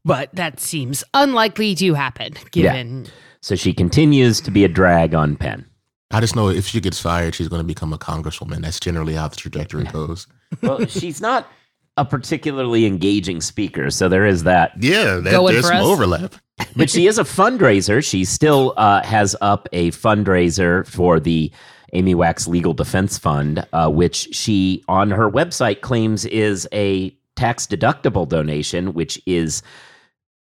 But 0.05 0.35
that 0.35 0.61
seems 0.61 1.05
unlikely 1.15 1.75
to 1.77 1.95
happen 1.95 2.35
given. 2.51 3.05
Yeah. 3.05 3.11
So 3.41 3.57
she 3.57 3.73
continues 3.73 4.41
to 4.43 4.51
be 4.51 4.65
a 4.65 4.69
drag 4.69 5.15
on 5.15 5.37
Penn. 5.37 5.67
I 6.15 6.21
just 6.21 6.37
know 6.37 6.49
if 6.49 6.69
she 6.69 6.81
gets 6.81 7.01
fired, 7.01 7.35
she's 7.35 7.49
going 7.49 7.59
to 7.59 7.67
become 7.67 7.93
a 7.93 7.99
congresswoman. 7.99 8.63
That's 8.63 8.79
generally 8.79 9.15
how 9.15 9.27
the 9.27 9.35
trajectory 9.35 9.83
goes. 9.83 10.29
well, 10.63 10.87
she's 10.87 11.21
not 11.21 11.49
a 11.97 12.05
particularly 12.05 12.87
engaging 12.87 13.41
speaker, 13.41 13.91
so 13.91 14.09
there 14.09 14.25
is 14.25 14.45
that. 14.45 14.73
Yeah, 14.79 15.17
that, 15.17 15.45
there's 15.45 15.67
some 15.67 15.77
us. 15.77 15.85
overlap. 15.85 16.37
but 16.77 16.89
she 16.89 17.09
is 17.09 17.19
a 17.19 17.25
fundraiser. 17.25 18.05
She 18.05 18.25
still 18.25 18.75
uh, 18.77 19.03
has 19.03 19.35
up 19.41 19.69
a 19.73 19.91
fundraiser 19.91 20.87
for 20.87 21.19
the 21.19 21.51
Amy 21.95 22.15
Wax 22.15 22.47
Legal 22.47 22.75
Defense 22.75 23.19
Fund, 23.19 23.67
uh, 23.73 23.91
which 23.91 24.29
she 24.33 24.85
on 24.87 25.11
her 25.11 25.29
website 25.29 25.81
claims 25.81 26.25
is 26.27 26.69
a 26.73 27.11
tax 27.35 27.67
deductible 27.67 28.29
donation, 28.29 28.95
which 28.95 29.21
is 29.27 29.65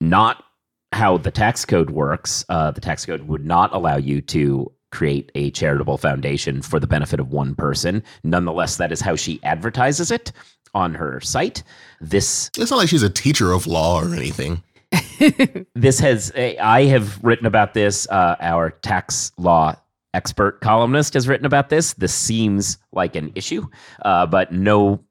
not 0.01 0.43
how 0.91 1.17
the 1.17 1.31
tax 1.31 1.65
code 1.65 1.91
works. 1.91 2.45
Uh, 2.49 2.73
the 2.73 2.81
tax 2.81 3.07
code 3.07 3.29
would 3.29 3.47
not 3.47 3.73
allow 3.73 3.97
you 3.97 4.21
to 4.21 4.73
create 4.91 5.31
a 5.35 5.51
charitable 5.51 5.99
foundation 5.99 6.63
for 6.63 6.81
the 6.81 6.87
benefit 6.87 7.21
of 7.21 7.33
one 7.33 7.55
person. 7.55 8.03
Nonetheless, 8.25 8.77
that 8.77 8.93
is 8.93 9.01
how 9.01 9.17
she 9.17 9.41
advertises 9.43 10.11
it 10.11 10.33
on 10.75 10.95
her 10.95 11.21
site. 11.21 11.63
This 12.01 12.51
It's 12.57 12.71
not 12.71 12.79
like 12.79 12.89
she's 12.89 13.03
a 13.03 13.11
teacher 13.11 13.53
of 13.53 13.67
law 13.67 14.01
or 14.01 14.15
anything. 14.15 14.63
this 15.75 16.01
has 16.01 16.33
I 16.37 16.85
have 16.85 17.23
written 17.23 17.47
about 17.47 17.75
this. 17.75 18.09
Uh, 18.11 18.37
our 18.41 18.71
tax 18.71 19.33
law 19.39 19.77
expert 20.15 20.61
columnist 20.61 21.15
has 21.15 21.29
written 21.29 21.47
about 21.47 21.69
this. 21.69 21.95
This 21.95 22.15
seems 22.15 22.79
like 22.93 23.15
an 23.17 23.33
issue, 23.35 23.67
uh, 24.05 24.27
but 24.27 24.53
no 24.53 25.05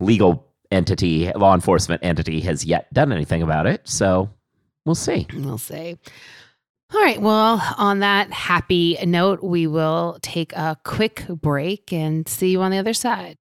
legal 0.00 0.46
entity, 0.70 1.30
law 1.32 1.54
enforcement 1.54 2.04
entity, 2.04 2.40
has 2.40 2.64
yet 2.64 2.92
done 2.92 3.12
anything 3.12 3.42
about 3.42 3.66
it. 3.66 3.80
So 3.84 4.30
we'll 4.84 4.94
see. 4.94 5.26
We'll 5.34 5.58
see. 5.58 5.98
All 6.94 7.00
right. 7.00 7.20
Well, 7.20 7.60
on 7.76 7.98
that 8.00 8.32
happy 8.32 8.96
note, 9.04 9.42
we 9.42 9.66
will 9.66 10.18
take 10.22 10.52
a 10.52 10.76
quick 10.84 11.26
break 11.26 11.92
and 11.92 12.28
see 12.28 12.50
you 12.50 12.62
on 12.62 12.70
the 12.70 12.78
other 12.78 12.94
side. 12.94 13.36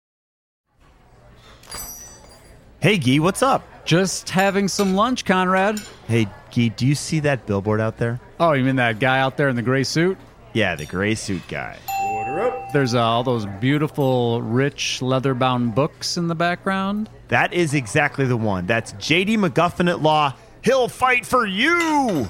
Hey, 2.80 2.98
Gee, 2.98 3.20
what's 3.20 3.44
up? 3.44 3.68
Just 3.84 4.30
having 4.30 4.70
some 4.70 4.96
lunch, 4.96 5.26
Conrad. 5.26 5.82
Hey, 6.08 6.28
Gee, 6.50 6.70
do 6.70 6.88
you 6.88 6.96
see 6.96 7.20
that 7.20 7.46
billboard 7.46 7.82
out 7.82 7.98
there? 7.98 8.22
Oh, 8.40 8.54
you 8.54 8.64
mean 8.64 8.78
that 8.78 9.00
guy 9.00 9.20
out 9.20 9.36
there 9.36 9.50
in 9.50 9.58
the 9.58 9.62
gray 9.62 9.84
suit? 9.84 10.18
Yeah, 10.54 10.76
the 10.76 10.86
gray 10.86 11.14
suit 11.16 11.42
guy. 11.50 11.78
Order 12.06 12.40
up. 12.40 12.72
There's 12.72 12.96
uh, 12.96 13.04
all 13.04 13.24
those 13.24 13.46
beautiful, 13.60 14.42
rich, 14.42 15.02
leather 15.02 15.34
bound 15.34 15.76
books 15.76 16.16
in 16.16 16.30
the 16.30 16.36
background. 16.36 17.10
That 17.28 17.54
is 17.54 17.74
exactly 17.74 18.26
the 18.26 18.38
one. 18.38 18.66
That's 18.66 18.94
JD 18.94 19.38
McGuffin 19.38 19.90
at 19.90 20.02
Law. 20.02 20.36
He'll 20.64 20.88
fight 20.88 21.26
for 21.26 21.46
you! 21.46 22.30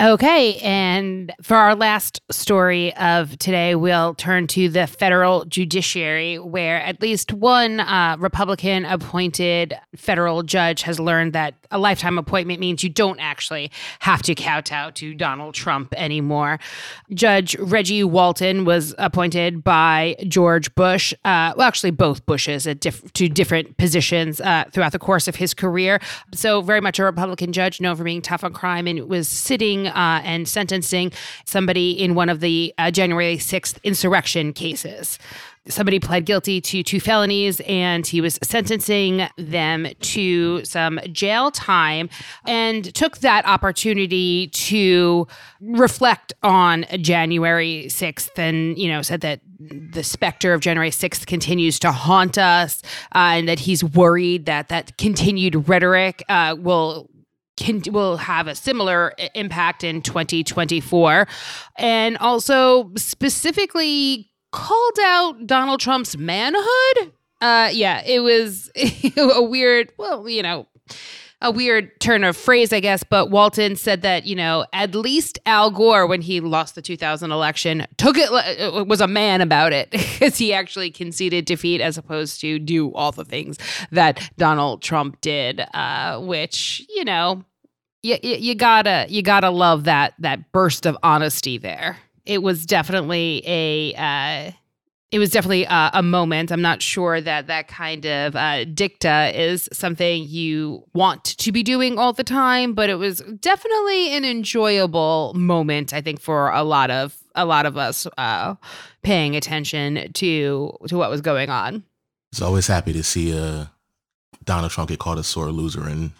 Okay, 0.00 0.56
and 0.62 1.34
for 1.42 1.54
our 1.54 1.74
last 1.74 2.22
story 2.30 2.96
of 2.96 3.38
today, 3.38 3.74
we'll 3.74 4.14
turn 4.14 4.46
to 4.46 4.70
the 4.70 4.86
federal 4.86 5.44
judiciary, 5.44 6.38
where 6.38 6.80
at 6.80 7.02
least 7.02 7.30
one 7.30 7.78
uh, 7.78 8.16
Republican 8.18 8.86
appointed 8.86 9.74
federal 9.94 10.42
judge 10.44 10.80
has 10.82 10.98
learned 10.98 11.34
that 11.34 11.56
a 11.70 11.78
lifetime 11.78 12.16
appointment 12.16 12.58
means 12.58 12.82
you 12.82 12.88
don't 12.88 13.20
actually 13.20 13.70
have 14.00 14.22
to 14.22 14.34
kowtow 14.34 14.90
to 14.92 15.12
Donald 15.12 15.54
Trump 15.54 15.92
anymore. 15.98 16.58
Judge 17.12 17.54
Reggie 17.58 18.02
Walton 18.02 18.64
was 18.64 18.94
appointed 18.96 19.62
by 19.62 20.16
George 20.26 20.74
Bush, 20.74 21.12
uh, 21.26 21.52
well, 21.54 21.68
actually, 21.68 21.90
both 21.90 22.24
Bushes 22.24 22.66
at 22.66 22.80
diff- 22.80 23.12
to 23.12 23.28
different 23.28 23.76
positions 23.76 24.40
uh, 24.40 24.64
throughout 24.72 24.92
the 24.92 24.98
course 24.98 25.28
of 25.28 25.36
his 25.36 25.52
career. 25.52 26.00
So, 26.32 26.62
very 26.62 26.80
much 26.80 26.98
a 26.98 27.04
Republican 27.04 27.52
judge, 27.52 27.78
known 27.78 27.94
for 27.96 28.04
being 28.04 28.22
tough 28.22 28.42
on 28.42 28.54
crime, 28.54 28.86
and 28.86 29.06
was 29.06 29.28
sitting 29.28 29.81
uh, 29.88 30.20
and 30.24 30.48
sentencing 30.48 31.12
somebody 31.44 31.90
in 31.92 32.14
one 32.14 32.28
of 32.28 32.40
the 32.40 32.74
uh, 32.78 32.90
January 32.90 33.36
6th 33.36 33.82
insurrection 33.82 34.52
cases. 34.52 35.18
Somebody 35.68 36.00
pled 36.00 36.26
guilty 36.26 36.60
to 36.60 36.82
two 36.82 36.98
felonies 36.98 37.60
and 37.68 38.04
he 38.04 38.20
was 38.20 38.36
sentencing 38.42 39.28
them 39.38 39.86
to 40.00 40.64
some 40.64 40.98
jail 41.12 41.52
time 41.52 42.10
and 42.44 42.92
took 42.96 43.18
that 43.18 43.46
opportunity 43.46 44.48
to 44.48 45.28
reflect 45.60 46.32
on 46.42 46.84
January 47.00 47.84
6th 47.86 48.36
and, 48.36 48.76
you 48.76 48.88
know, 48.88 49.02
said 49.02 49.20
that 49.20 49.40
the 49.60 50.02
specter 50.02 50.52
of 50.52 50.60
January 50.60 50.90
6th 50.90 51.26
continues 51.26 51.78
to 51.78 51.92
haunt 51.92 52.38
us 52.38 52.82
uh, 53.14 53.18
and 53.36 53.48
that 53.48 53.60
he's 53.60 53.84
worried 53.84 54.46
that 54.46 54.68
that 54.68 54.98
continued 54.98 55.68
rhetoric 55.68 56.24
uh, 56.28 56.56
will 56.58 57.08
can 57.62 57.82
will 57.92 58.16
have 58.16 58.48
a 58.48 58.54
similar 58.54 59.14
impact 59.34 59.84
in 59.84 60.02
2024 60.02 61.28
and 61.76 62.18
also 62.18 62.90
specifically 62.96 64.30
called 64.50 64.98
out 65.00 65.46
Donald 65.46 65.80
Trump's 65.80 66.16
manhood. 66.16 67.12
Uh 67.40 67.70
yeah, 67.72 68.02
it 68.04 68.20
was 68.20 68.70
a 69.16 69.42
weird, 69.42 69.92
well, 69.96 70.28
you 70.28 70.42
know, 70.42 70.66
a 71.42 71.50
weird 71.50 72.00
turn 72.00 72.24
of 72.24 72.36
phrase, 72.36 72.72
I 72.72 72.80
guess, 72.80 73.02
but 73.02 73.30
Walton 73.30 73.76
said 73.76 74.02
that, 74.02 74.24
you 74.24 74.36
know, 74.36 74.64
at 74.72 74.94
least 74.94 75.38
Al 75.44 75.70
Gore, 75.70 76.06
when 76.06 76.22
he 76.22 76.40
lost 76.40 76.76
the 76.76 76.82
2000 76.82 77.32
election, 77.32 77.86
took 77.96 78.16
it, 78.16 78.30
uh, 78.30 78.84
was 78.84 79.00
a 79.00 79.08
man 79.08 79.40
about 79.40 79.72
it 79.72 79.90
because 79.92 80.38
he 80.38 80.54
actually 80.54 80.90
conceded 80.90 81.44
defeat 81.44 81.80
as 81.80 81.98
opposed 81.98 82.40
to 82.40 82.58
do 82.58 82.92
all 82.94 83.12
the 83.12 83.24
things 83.24 83.58
that 83.90 84.30
Donald 84.38 84.82
Trump 84.82 85.20
did, 85.20 85.62
uh, 85.74 86.20
which, 86.20 86.86
you 86.88 87.04
know, 87.04 87.44
you, 88.02 88.18
you 88.22 88.54
gotta 88.54 89.06
you 89.08 89.22
gotta 89.22 89.50
love 89.50 89.84
that 89.84 90.14
that 90.18 90.52
burst 90.52 90.86
of 90.86 90.96
honesty 91.02 91.58
there. 91.58 91.98
It 92.24 92.42
was 92.42 92.66
definitely 92.66 93.42
a 93.46 93.94
uh, 93.94 94.52
it 95.12 95.18
was 95.18 95.30
definitely 95.30 95.64
a, 95.64 95.90
a, 95.92 96.02
moment. 96.02 96.50
I'm 96.50 96.62
not 96.62 96.80
sure 96.80 97.20
that 97.20 97.46
that 97.46 97.68
kind 97.68 98.06
of 98.06 98.34
uh, 98.34 98.64
dicta 98.64 99.30
is 99.34 99.68
something 99.70 100.24
you 100.24 100.84
want 100.94 101.22
to 101.24 101.52
be 101.52 101.62
doing 101.62 101.98
all 101.98 102.14
the 102.14 102.24
time, 102.24 102.72
but 102.72 102.88
it 102.88 102.94
was 102.94 103.20
definitely 103.38 104.16
an 104.16 104.24
enjoyable 104.24 105.34
moment, 105.34 105.92
I 105.92 106.00
think, 106.00 106.18
for 106.18 106.50
a 106.50 106.62
lot 106.64 106.90
of 106.90 107.16
a 107.34 107.44
lot 107.44 107.66
of 107.66 107.76
us 107.76 108.06
uh, 108.18 108.54
paying 109.02 109.36
attention 109.36 110.12
to 110.14 110.76
to 110.88 110.96
what 110.96 111.10
was 111.10 111.20
going 111.20 111.50
on. 111.50 111.84
It's 112.32 112.42
always 112.42 112.66
happy 112.66 112.94
to 112.94 113.02
see 113.02 113.38
uh, 113.38 113.66
Donald 114.44 114.72
Trump 114.72 114.88
get 114.88 114.98
called 114.98 115.18
a 115.18 115.22
sore 115.22 115.52
loser 115.52 115.88
in 115.88 116.12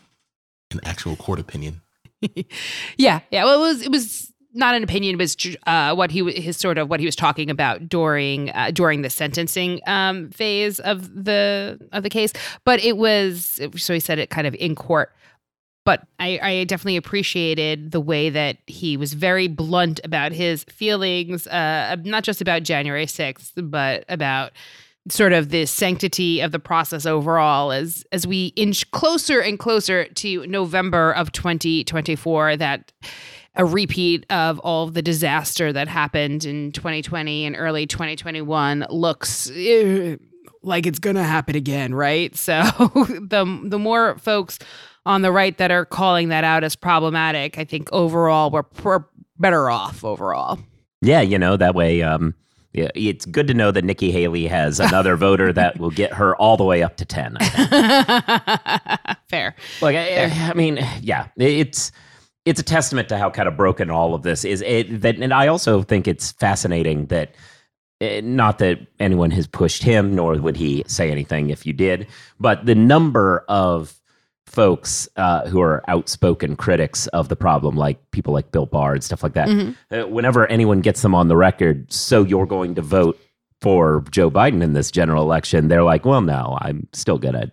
an 0.73 0.81
actual 0.85 1.17
court 1.17 1.39
opinion. 1.39 1.81
yeah, 2.97 3.21
yeah. 3.31 3.45
Well, 3.45 3.63
it 3.63 3.67
was 3.69 3.83
it 3.83 3.91
was 3.91 4.33
not 4.55 4.75
an 4.75 4.83
opinion, 4.83 5.17
but 5.17 5.25
it's 5.25 5.57
uh, 5.67 5.95
what 5.95 6.11
he 6.11 6.31
his 6.33 6.57
sort 6.57 6.79
of 6.79 6.91
what 6.91 7.01
he 7.01 7.07
was 7.07 7.17
talking 7.17 7.51
about 7.51 7.89
during 7.89 8.51
uh, 8.51 8.71
during 8.73 9.03
the 9.03 9.11
sentencing 9.11 9.81
um, 9.87 10.31
phase 10.31 10.79
of 10.81 11.25
the 11.25 11.79
of 11.93 12.03
the 12.03 12.11
case. 12.11 12.33
But 12.65 12.83
it 12.85 12.97
was 12.97 13.61
so 13.77 13.95
he 13.95 14.01
said 14.01 14.19
it 14.19 14.31
kind 14.31 14.47
of 14.47 14.55
in 14.57 14.75
court. 14.75 15.13
But 15.85 16.07
I, 16.21 16.39
I 16.41 16.65
definitely 16.65 16.97
appreciated 16.97 17.91
the 17.91 18.01
way 18.01 18.31
that 18.31 18.59
he 18.69 18.97
was 18.97 19.15
very 19.15 19.49
blunt 19.49 19.99
about 20.05 20.31
his 20.31 20.63
feelings, 20.65 21.49
uh, 21.49 21.97
not 22.05 22.23
just 22.23 22.41
about 22.41 22.63
January 22.63 23.07
sixth, 23.09 23.53
but 23.57 24.05
about 24.09 24.53
sort 25.09 25.33
of 25.33 25.49
the 25.49 25.67
sanctity 25.67 26.41
of 26.41 26.53
the 26.53 26.59
process 26.59 27.07
overall 27.07 27.73
as 27.73 28.05
as 28.12 28.27
we 28.27 28.47
inch 28.57 28.88
closer 28.93 29.41
and 29.41 29.59
closer 29.59 30.05
to 30.05 30.47
November 30.47 31.12
of 31.12 31.33
2024 31.33 32.57
that 32.57 32.93
a 33.55 33.65
repeat 33.65 34.25
of 34.31 34.59
all 34.61 34.85
of 34.85 34.95
the 34.95 35.03
disaster 35.03 35.73
that 35.73 35.88
happened 35.88 36.45
in 36.45 36.73
2020 36.73 37.45
and 37.45 37.57
early 37.59 37.87
2021 37.87 38.87
looks 38.91 39.51
uh, 39.51 40.17
like 40.62 40.87
it's 40.87 40.99
going 40.99 41.17
to 41.17 41.23
happen 41.23 41.57
again, 41.57 41.95
right? 41.95 42.35
So 42.43 42.62
the 42.62 43.61
the 43.65 43.79
more 43.79 44.17
folks 44.19 44.59
on 45.05 45.23
the 45.23 45.33
right 45.33 45.57
that 45.59 45.71
are 45.71 45.85
calling 45.85 46.29
that 46.29 46.45
out 46.45 46.65
as 46.65 46.77
problematic, 46.77 47.59
I 47.59 47.65
think 47.65 47.93
overall 47.93 48.51
we're, 48.51 48.65
we're 48.83 49.05
better 49.38 49.69
off 49.69 50.05
overall. 50.05 50.59
Yeah, 51.01 51.21
you 51.21 51.38
know, 51.38 51.57
that 51.57 51.75
way 51.75 52.03
um 52.03 52.35
yeah, 52.73 52.89
it's 52.95 53.27
good 53.27 53.49
to 53.49 53.55
know 53.55 53.71
that 53.71 53.85
Nikki 53.85 54.11
Haley 54.11 54.47
has 54.47 54.81
another 54.81 55.17
voter 55.17 55.53
that 55.53 55.79
will 55.81 55.91
get 55.91 56.15
her 56.15 56.35
all 56.37 56.57
the 56.57 56.65
way 56.65 56.83
up 56.83 56.97
to 56.97 57.05
10. 57.05 57.37
Fair. 59.29 59.55
Like, 59.83 59.97
I, 59.97 60.25
I, 60.25 60.55
mean, 60.55 60.79
yeah, 61.01 61.29
it's 61.37 61.93
it's 62.45 62.61
a 62.61 62.65
testament 62.65 63.09
to 63.11 63.19
how 63.19 63.31
kind 63.31 63.47
of 63.47 63.57
broken 63.57 63.91
all 63.91 64.15
of 64.15 64.23
this 64.23 64.45
is. 64.45 64.63
It, 64.63 65.03
that, 65.03 65.17
and 65.17 65.35
I 65.35 65.49
also 65.49 65.83
think 65.83 66.09
it's 66.09 66.33
fascinating 66.33 67.07
that 67.07 67.35
eh, 68.01 68.23
not 68.25 68.59
that 68.59 68.87
anyone 68.99 69.31
has 69.33 69.47
pushed 69.47 69.83
him, 69.83 70.15
nor 70.15 70.35
would 70.39 70.57
he 70.57 70.83
say 70.87 71.11
anything 71.11 71.51
if 71.51 71.67
you 71.67 71.75
did, 71.75 72.07
but 72.41 72.65
the 72.65 72.75
number 72.75 73.45
of 73.49 74.01
folks 74.53 75.09
uh, 75.17 75.49
who 75.49 75.61
are 75.62 75.83
outspoken 75.88 76.57
critics 76.57 77.07
of 77.09 77.29
the 77.29 77.37
problem, 77.37 77.75
like 77.75 77.99
people 78.11 78.35
like 78.35 78.53
Bill 78.53 78.67
Barr 78.67 78.93
and 78.93 79.03
stuff 79.03 79.23
like 79.23 79.33
that. 79.33 79.49
Mm-hmm. 79.49 79.95
Uh, 79.95 80.07
whenever 80.07 80.47
anyone 80.47 80.83
gets 80.83 81.01
them 81.01 81.15
on 81.15 81.29
the 81.29 81.37
record, 81.37 81.91
so 81.91 82.23
you're 82.23 82.47
going 82.47 82.75
to 82.75 82.83
vote 82.83 83.19
for 83.62 84.05
Joe 84.11 84.29
Biden 84.31 84.61
in 84.62 84.72
this 84.72 84.90
general 84.90 85.22
election, 85.22 85.68
they're 85.68 85.85
like, 85.85 86.05
well, 86.05 86.20
no, 86.20 86.59
I'm 86.61 86.88
still 86.92 87.16
gonna. 87.16 87.53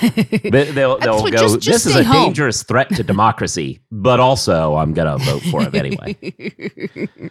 they'll 0.50 0.98
they'll 0.98 0.98
go. 0.98 1.30
Just, 1.30 1.60
just 1.60 1.84
this 1.84 1.86
is 1.86 1.96
a 1.96 2.04
home. 2.04 2.24
dangerous 2.24 2.64
threat 2.64 2.90
to 2.90 3.02
democracy, 3.02 3.80
but 3.90 4.20
also 4.20 4.74
I'm 4.74 4.92
gonna 4.92 5.16
vote 5.18 5.42
for 5.44 5.62
him 5.62 5.74
anyway. 5.74 6.16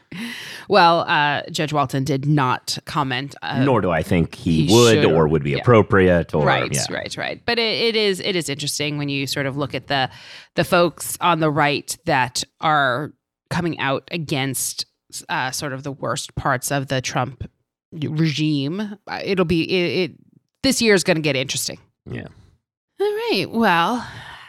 well, 0.69 1.01
uh, 1.01 1.43
Judge 1.51 1.73
Walton 1.73 2.05
did 2.05 2.25
not 2.25 2.79
comment. 2.85 3.35
Uh, 3.43 3.63
Nor 3.63 3.81
do 3.81 3.91
I 3.91 4.01
think 4.01 4.33
he, 4.33 4.65
he 4.65 4.73
would 4.73 5.03
should, 5.03 5.05
or 5.05 5.27
would 5.27 5.43
be 5.43 5.51
yeah. 5.51 5.57
appropriate. 5.57 6.33
Or, 6.33 6.45
right, 6.45 6.73
yeah. 6.73 6.85
right, 6.89 7.15
right. 7.17 7.41
But 7.45 7.59
it, 7.59 7.95
it 7.95 7.95
is 7.95 8.21
it 8.21 8.35
is 8.35 8.49
interesting 8.49 8.97
when 8.97 9.09
you 9.09 9.27
sort 9.27 9.45
of 9.45 9.57
look 9.57 9.75
at 9.75 9.87
the 9.87 10.09
the 10.55 10.63
folks 10.63 11.17
on 11.21 11.41
the 11.41 11.51
right 11.51 11.95
that 12.05 12.43
are 12.61 13.13
coming 13.51 13.77
out 13.79 14.07
against 14.09 14.85
uh, 15.29 15.51
sort 15.51 15.73
of 15.73 15.83
the 15.83 15.91
worst 15.91 16.33
parts 16.35 16.71
of 16.71 16.87
the 16.87 17.01
Trump 17.01 17.47
regime. 18.01 18.97
Uh, 19.07 19.21
it'll 19.23 19.45
be 19.45 19.63
it, 19.63 20.11
it 20.11 20.17
this 20.63 20.81
year 20.81 20.93
is 20.93 21.03
going 21.03 21.17
to 21.17 21.21
get 21.21 21.35
interesting. 21.35 21.79
Yeah. 22.09 22.27
All 22.99 23.07
right. 23.07 23.45
Well, 23.49 24.07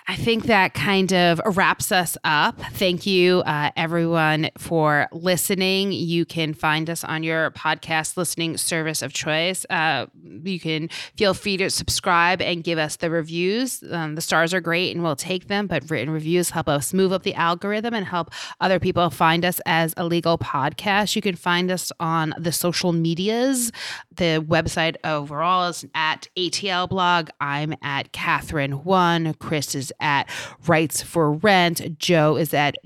I 0.08 0.14
think 0.14 0.44
that 0.44 0.72
kind 0.72 1.12
of 1.12 1.40
wraps 1.56 1.90
us 1.90 2.16
up. 2.22 2.60
Thank 2.74 3.06
you, 3.06 3.40
uh, 3.40 3.72
everyone, 3.76 4.50
for 4.56 5.08
listening. 5.10 5.90
You 5.90 6.24
can 6.24 6.54
find 6.54 6.88
us 6.88 7.02
on 7.02 7.24
your 7.24 7.50
podcast 7.50 8.16
listening 8.16 8.56
service 8.56 9.02
of 9.02 9.12
choice. 9.12 9.66
Uh, 9.68 10.06
you 10.44 10.60
can 10.60 10.90
feel 11.16 11.34
free 11.34 11.56
to 11.56 11.70
subscribe 11.70 12.40
and 12.40 12.62
give 12.62 12.78
us 12.78 12.96
the 12.96 13.10
reviews. 13.10 13.82
Um, 13.90 14.14
the 14.14 14.20
stars 14.20 14.54
are 14.54 14.60
great 14.60 14.94
and 14.94 15.02
we'll 15.02 15.16
take 15.16 15.48
them, 15.48 15.66
but 15.66 15.90
written 15.90 16.10
reviews 16.10 16.50
help 16.50 16.68
us 16.68 16.94
move 16.94 17.12
up 17.12 17.24
the 17.24 17.34
algorithm 17.34 17.92
and 17.92 18.06
help 18.06 18.30
other 18.60 18.78
people 18.78 19.10
find 19.10 19.44
us 19.44 19.60
as 19.66 19.92
a 19.96 20.06
legal 20.06 20.38
podcast. 20.38 21.16
You 21.16 21.22
can 21.22 21.34
find 21.34 21.68
us 21.68 21.90
on 21.98 22.32
the 22.38 22.52
social 22.52 22.92
medias. 22.92 23.72
The 24.14 24.44
website 24.46 24.94
overall 25.02 25.68
is 25.68 25.84
at 25.96 26.28
ATL 26.36 26.88
blog. 26.88 27.30
I'm 27.40 27.74
at 27.82 28.12
Kathryn 28.12 28.84
One. 28.84 29.34
Chris 29.34 29.74
is 29.74 29.92
at 30.00 30.28
Rights 30.66 31.02
for 31.02 31.32
Rent. 31.32 31.98
Joe 31.98 32.36
is 32.36 32.54
at 32.54 32.76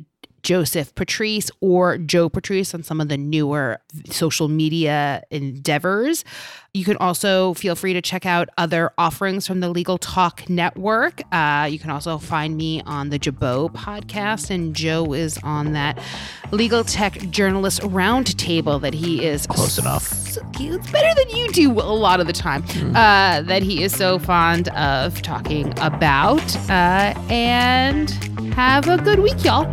Joseph 0.42 0.94
Patrice 0.94 1.50
or 1.60 1.98
Joe 1.98 2.28
Patrice 2.28 2.74
on 2.74 2.82
some 2.82 3.00
of 3.00 3.08
the 3.08 3.16
newer 3.16 3.80
social 4.06 4.48
media 4.48 5.22
endeavors. 5.30 6.24
You 6.72 6.84
can 6.84 6.96
also 6.98 7.54
feel 7.54 7.74
free 7.74 7.94
to 7.94 8.00
check 8.00 8.24
out 8.24 8.48
other 8.56 8.92
offerings 8.96 9.44
from 9.44 9.58
the 9.58 9.68
Legal 9.68 9.98
Talk 9.98 10.48
Network. 10.48 11.20
Uh, 11.32 11.66
you 11.68 11.80
can 11.80 11.90
also 11.90 12.16
find 12.18 12.56
me 12.56 12.80
on 12.82 13.10
the 13.10 13.18
Jabot 13.18 13.72
podcast, 13.72 14.50
and 14.50 14.74
Joe 14.74 15.12
is 15.12 15.36
on 15.42 15.72
that 15.72 15.98
Legal 16.52 16.84
Tech 16.84 17.14
Journalist 17.30 17.80
Roundtable 17.80 18.80
that 18.82 18.94
he 18.94 19.24
is 19.24 19.48
close 19.48 19.78
enough. 19.78 20.02
So, 20.02 20.40
it's 20.60 20.90
better 20.92 21.12
than 21.20 21.36
you 21.36 21.48
do 21.48 21.72
a 21.72 21.90
lot 21.92 22.20
of 22.20 22.28
the 22.28 22.32
time. 22.32 22.62
Mm. 22.62 22.90
Uh, 22.90 23.42
that 23.42 23.64
he 23.64 23.82
is 23.82 23.92
so 23.92 24.20
fond 24.20 24.68
of 24.68 25.20
talking 25.22 25.72
about. 25.80 26.56
Uh, 26.70 27.14
and 27.30 28.10
have 28.54 28.88
a 28.88 28.96
good 28.96 29.18
week, 29.18 29.44
y'all. 29.44 29.72